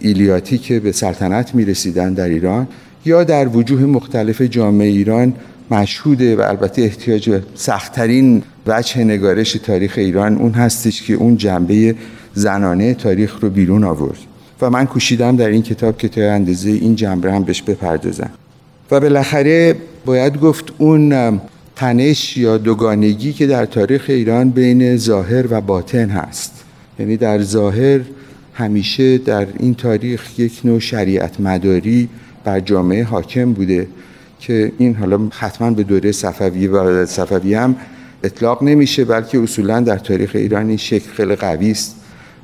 ایلیاتی 0.00 0.58
که 0.58 0.80
به 0.80 0.92
سلطنت 0.92 1.54
می 1.54 1.64
رسیدن 1.64 2.14
در 2.14 2.28
ایران 2.28 2.68
یا 3.04 3.24
در 3.24 3.48
وجوه 3.48 3.84
مختلف 3.84 4.42
جامعه 4.42 4.88
ایران 4.88 5.34
مشهوده 5.70 6.36
و 6.36 6.40
البته 6.40 6.82
احتیاج 6.82 7.42
سختترین 7.54 8.42
وجه 8.66 9.04
نگارش 9.04 9.52
تاریخ 9.52 9.94
ایران 9.96 10.36
اون 10.36 10.52
هستش 10.52 11.02
که 11.02 11.14
اون 11.14 11.36
جنبه 11.36 11.94
زنانه 12.34 12.94
تاریخ 12.94 13.38
رو 13.40 13.50
بیرون 13.50 13.84
آورد. 13.84 14.18
و 14.60 14.70
من 14.70 14.86
کوشیدم 14.86 15.36
در 15.36 15.48
این 15.48 15.62
کتاب 15.62 15.98
که 15.98 16.08
تا 16.08 16.20
اندازه 16.20 16.70
این 16.70 16.96
جنبه 16.96 17.32
هم 17.32 17.42
بهش 17.42 17.62
بپردازم. 17.62 18.30
و 18.90 19.00
بالاخره 19.00 19.76
باید 20.04 20.40
گفت 20.40 20.64
اون 20.78 21.40
تنش 21.80 22.36
یا 22.36 22.58
دوگانگی 22.58 23.32
که 23.32 23.46
در 23.46 23.66
تاریخ 23.66 24.04
ایران 24.08 24.50
بین 24.50 24.96
ظاهر 24.96 25.46
و 25.50 25.60
باطن 25.60 26.08
هست. 26.08 26.64
یعنی 26.98 27.16
در 27.16 27.42
ظاهر 27.42 28.00
همیشه 28.54 29.18
در 29.18 29.46
این 29.58 29.74
تاریخ 29.74 30.38
یک 30.38 30.60
نوع 30.64 30.78
شریعت 30.78 31.40
مداری 31.40 32.08
بر 32.44 32.60
جامعه 32.60 33.04
حاکم 33.04 33.52
بوده 33.52 33.88
که 34.40 34.72
این 34.78 34.94
حالا 34.94 35.28
حتما 35.30 35.70
به 35.70 35.82
دوره 35.82 36.12
صفوی 36.12 36.66
و 36.66 37.06
صفوی 37.06 37.54
هم 37.54 37.76
اطلاق 38.22 38.62
نمیشه 38.62 39.04
بلکه 39.04 39.42
اصولا 39.42 39.80
در 39.80 39.98
تاریخ 39.98 40.30
ایران 40.34 40.68
این 40.68 40.76
شکل 40.76 41.10
خیلی 41.10 41.36
قوی 41.36 41.70
است. 41.70 41.96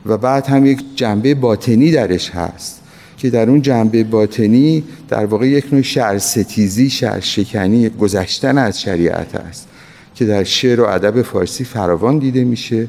و 0.06 0.16
بعد 0.16 0.46
هم 0.46 0.66
یک 0.66 0.80
جنبه 0.94 1.34
باطنی 1.34 1.90
درش 1.90 2.30
هست. 2.30 2.82
که 3.16 3.30
در 3.30 3.50
اون 3.50 3.62
جنبه 3.62 4.04
باطنی 4.04 4.82
در 5.08 5.26
واقع 5.26 5.48
یک 5.48 5.72
نوع 5.72 5.82
شعر 5.82 6.18
ستیزی 6.18 6.90
شعر 6.90 7.20
شکنی 7.20 7.88
گذشتن 7.88 8.58
از 8.58 8.80
شریعت 8.80 9.34
است 9.34 9.68
که 10.14 10.24
در 10.24 10.44
شعر 10.44 10.80
و 10.80 10.84
ادب 10.84 11.22
فارسی 11.22 11.64
فراوان 11.64 12.18
دیده 12.18 12.44
میشه. 12.44 12.88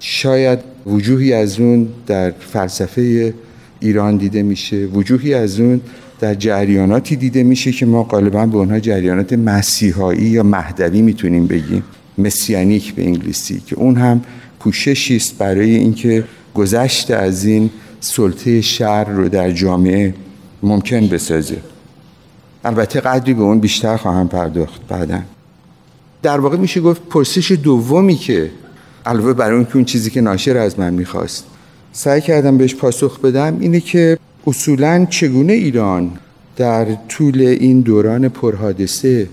شاید 0.00 0.58
وجوهی 0.86 1.32
از 1.32 1.60
اون 1.60 1.88
در 2.06 2.30
فلسفه 2.30 3.34
ایران 3.80 4.16
دیده 4.16 4.42
میشه 4.42 4.76
وجوهی 4.76 5.34
از 5.34 5.60
اون 5.60 5.80
در 6.20 6.34
جریاناتی 6.34 7.16
دیده 7.16 7.42
میشه 7.42 7.72
که 7.72 7.86
ما 7.86 8.02
غالبا 8.02 8.46
به 8.46 8.56
اونها 8.56 8.80
جریانات 8.80 9.32
مسیحایی 9.32 10.22
یا 10.22 10.42
مهدوی 10.42 11.02
می‌تونیم 11.02 11.46
بگیم 11.46 11.82
مسیانیک 12.18 12.94
به 12.94 13.04
انگلیسی 13.04 13.62
که 13.66 13.76
اون 13.76 13.96
هم 13.96 14.22
کوششی 14.60 15.16
است 15.16 15.38
برای 15.38 15.74
اینکه 15.74 16.24
گذشت 16.54 17.10
از 17.10 17.44
این 17.44 17.70
سلطه 18.02 18.60
شهر 18.60 19.04
رو 19.04 19.28
در 19.28 19.50
جامعه 19.50 20.14
ممکن 20.62 21.08
بسازه. 21.08 21.56
البته 22.64 23.00
قدری 23.00 23.34
به 23.34 23.42
اون 23.42 23.60
بیشتر 23.60 23.96
خواهم 23.96 24.28
پرداخت 24.28 24.80
بعدا. 24.88 25.22
در 26.22 26.40
واقع 26.40 26.56
میشه 26.56 26.80
گفت 26.80 27.02
پرسش 27.10 27.52
دومی 27.52 28.14
که 28.14 28.50
علاوه 29.06 29.32
بر 29.32 29.52
اون 29.52 29.64
که 29.64 29.76
اون 29.76 29.84
چیزی 29.84 30.10
که 30.10 30.20
ناشر 30.20 30.56
از 30.56 30.78
من 30.78 30.94
می‌خواست 30.94 31.44
سعی 31.92 32.20
کردم 32.20 32.58
بهش 32.58 32.74
پاسخ 32.74 33.20
بدم 33.20 33.56
اینه 33.60 33.80
که 33.80 34.18
اصولا 34.46 35.06
چگونه 35.10 35.52
ایران 35.52 36.10
در 36.56 36.86
طول 37.08 37.40
این 37.40 37.80
دوران 37.80 38.28
پرحادثه 38.28 39.28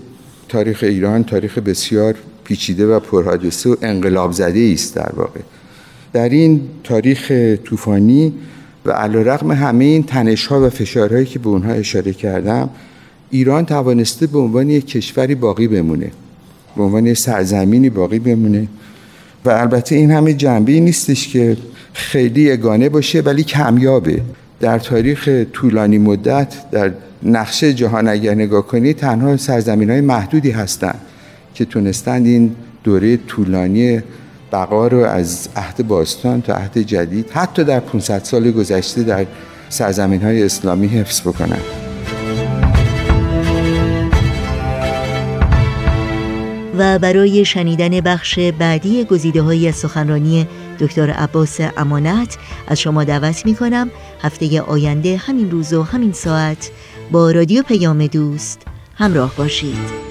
تاریخ 0.48 0.82
ایران 0.82 1.24
تاریخ 1.24 1.58
بسیار 1.58 2.14
پیچیده 2.44 2.86
و 2.86 3.00
پرحادثه 3.00 3.70
و 3.70 3.76
انقلاب 3.82 4.32
زده 4.32 4.70
است 4.74 4.94
در 4.94 5.12
واقع. 5.16 5.40
در 6.12 6.28
این 6.28 6.60
تاریخ 6.84 7.32
طوفانی 7.64 8.32
و 8.86 8.90
علیرغم 8.90 9.50
همه 9.50 9.84
این 9.84 10.02
تنش 10.02 10.46
ها 10.46 10.66
و 10.66 10.70
فشارهایی 10.70 11.26
که 11.26 11.38
به 11.38 11.48
اونها 11.48 11.72
اشاره 11.72 12.12
کردم 12.12 12.70
ایران 13.30 13.66
توانسته 13.66 14.26
به 14.26 14.38
عنوان 14.38 14.70
یک 14.70 14.86
کشوری 14.86 15.34
باقی 15.34 15.68
بمونه 15.68 16.10
به 16.76 16.82
عنوان 16.82 17.14
سرزمینی 17.14 17.90
باقی 17.90 18.18
بمونه. 18.18 18.68
و 19.44 19.50
البته 19.50 19.94
این 19.94 20.10
همه 20.10 20.34
جنبه 20.34 20.80
نیستش 20.80 21.28
که 21.28 21.56
خیلی 21.92 22.40
یگانه 22.40 22.88
باشه 22.88 23.20
ولی 23.20 23.42
کمیابه. 23.42 24.20
در 24.60 24.78
تاریخ 24.78 25.28
طولانی 25.52 25.98
مدت 25.98 26.70
در 26.70 26.92
نقشه 27.22 27.74
جهان 27.74 28.08
اگر 28.08 28.34
نگاه 28.34 28.66
کنید 28.66 28.96
تنها 28.96 29.36
سرزمین 29.36 29.90
های 29.90 30.00
محدودی 30.00 30.50
هستند 30.50 31.00
که 31.54 31.64
تونستند 31.64 32.26
این 32.26 32.56
دوره 32.84 33.16
طولانی 33.16 34.02
بقا 34.52 34.86
رو 34.86 34.98
از 34.98 35.48
عهد 35.56 35.88
باستان 35.88 36.42
تا 36.42 36.54
عهد 36.54 36.78
جدید 36.78 37.30
حتی 37.30 37.64
در 37.64 37.80
500 37.80 38.24
سال 38.24 38.50
گذشته 38.50 39.02
در 39.02 39.26
سرزمین 39.68 40.22
های 40.22 40.42
اسلامی 40.42 40.86
حفظ 40.86 41.20
بکنند 41.20 41.64
و 46.78 46.98
برای 46.98 47.44
شنیدن 47.44 48.00
بخش 48.00 48.38
بعدی 48.38 49.04
گزیده 49.04 49.42
های 49.42 49.72
سخنرانی 49.72 50.46
دکتر 50.80 51.10
عباس 51.10 51.60
امانت 51.76 52.38
از 52.68 52.80
شما 52.80 53.04
دعوت 53.04 53.46
می 53.46 53.54
کنم 53.54 53.90
هفته 54.22 54.60
آینده 54.60 55.16
همین 55.16 55.50
روز 55.50 55.72
و 55.72 55.82
همین 55.82 56.12
ساعت 56.12 56.70
با 57.10 57.30
رادیو 57.30 57.62
پیام 57.62 58.06
دوست 58.06 58.60
همراه 58.94 59.34
باشید. 59.36 60.10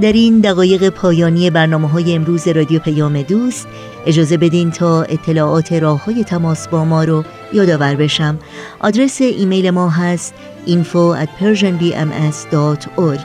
در 0.00 0.12
این 0.12 0.40
دقایق 0.40 0.88
پایانی 0.88 1.50
برنامه 1.50 1.88
های 1.88 2.14
امروز 2.14 2.48
رادیو 2.48 2.78
پیام 2.78 3.22
دوست 3.22 3.68
اجازه 4.06 4.36
بدین 4.36 4.70
تا 4.70 5.02
اطلاعات 5.02 5.72
راه 5.72 6.04
های 6.04 6.24
تماس 6.24 6.68
با 6.68 6.84
ما 6.84 7.04
رو 7.04 7.24
یادآور 7.52 7.94
بشم. 7.94 8.38
آدرس 8.80 9.20
ایمیل 9.20 9.70
ما 9.70 9.88
هست 9.88 10.34
info 10.66 11.16
at 11.22 11.28
persianbms.org 11.40 13.20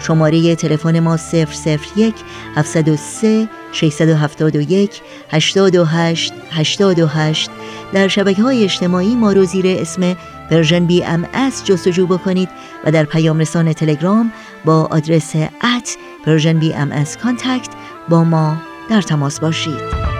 شماره 0.00 0.54
تلفن 0.54 1.00
ما 1.00 1.16
001 1.16 2.14
703 2.56 3.48
671 3.72 5.02
828 5.30 6.32
828 6.50 7.50
در 7.92 8.08
شبکه 8.08 8.42
های 8.42 8.64
اجتماعی 8.64 9.14
ما 9.14 9.32
رو 9.32 9.44
زیر 9.44 9.66
اسم 9.66 10.16
Persian 10.50 10.86
BMS 10.86 11.26
جستجو 11.64 12.06
بکنید 12.06 12.48
و 12.84 12.90
در 12.92 13.04
پیام 13.04 13.38
رسان 13.38 13.72
تلگرام 13.72 14.32
با 14.64 14.88
آدرس 14.90 15.36
at 15.36 15.96
Persian 16.28 16.58
BMS 16.58 17.18
contact 17.18 17.68
با 18.08 18.24
ما 18.24 18.56
در 18.90 19.02
تماس 19.02 19.40
باشید. 19.40 20.17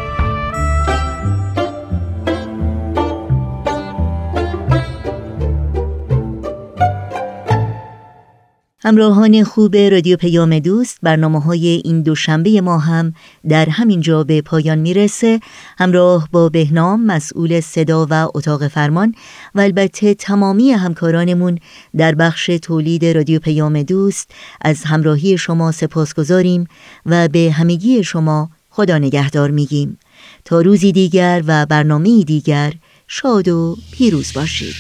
همراهان 8.89 9.45
خوب 9.45 9.76
رادیو 9.76 10.16
پیام 10.16 10.59
دوست 10.59 10.99
برنامه 11.03 11.41
های 11.41 11.66
این 11.84 12.03
دوشنبه 12.03 12.61
ما 12.61 12.78
هم 12.78 13.12
در 13.49 13.68
همین 13.68 14.01
جا 14.01 14.24
به 14.24 14.43
پایان 14.43 14.78
می‌رسه. 14.78 15.41
همراه 15.78 16.28
با 16.32 16.49
بهنام 16.49 17.05
مسئول 17.05 17.61
صدا 17.61 18.07
و 18.11 18.28
اتاق 18.34 18.68
فرمان 18.68 19.14
و 19.55 19.61
البته 19.61 20.14
تمامی 20.14 20.70
همکارانمون 20.70 21.59
در 21.97 22.14
بخش 22.14 22.47
تولید 22.47 23.05
رادیو 23.05 23.39
پیام 23.39 23.82
دوست 23.82 24.30
از 24.61 24.84
همراهی 24.84 25.39
شما 25.39 25.72
سپاس 25.72 26.14
گذاریم 26.14 26.66
و 27.07 27.28
به 27.28 27.51
همگی 27.53 28.05
شما 28.05 28.51
خدا 28.70 28.99
نگهدار 28.99 29.51
میگیم. 29.51 29.99
تا 30.45 30.61
روزی 30.61 30.93
دیگر 30.93 31.43
و 31.47 31.66
برنامه 31.66 32.24
دیگر 32.24 32.72
شاد 33.09 33.49
و 33.49 33.76
پیروز 33.93 34.32
باشید. 34.32 34.74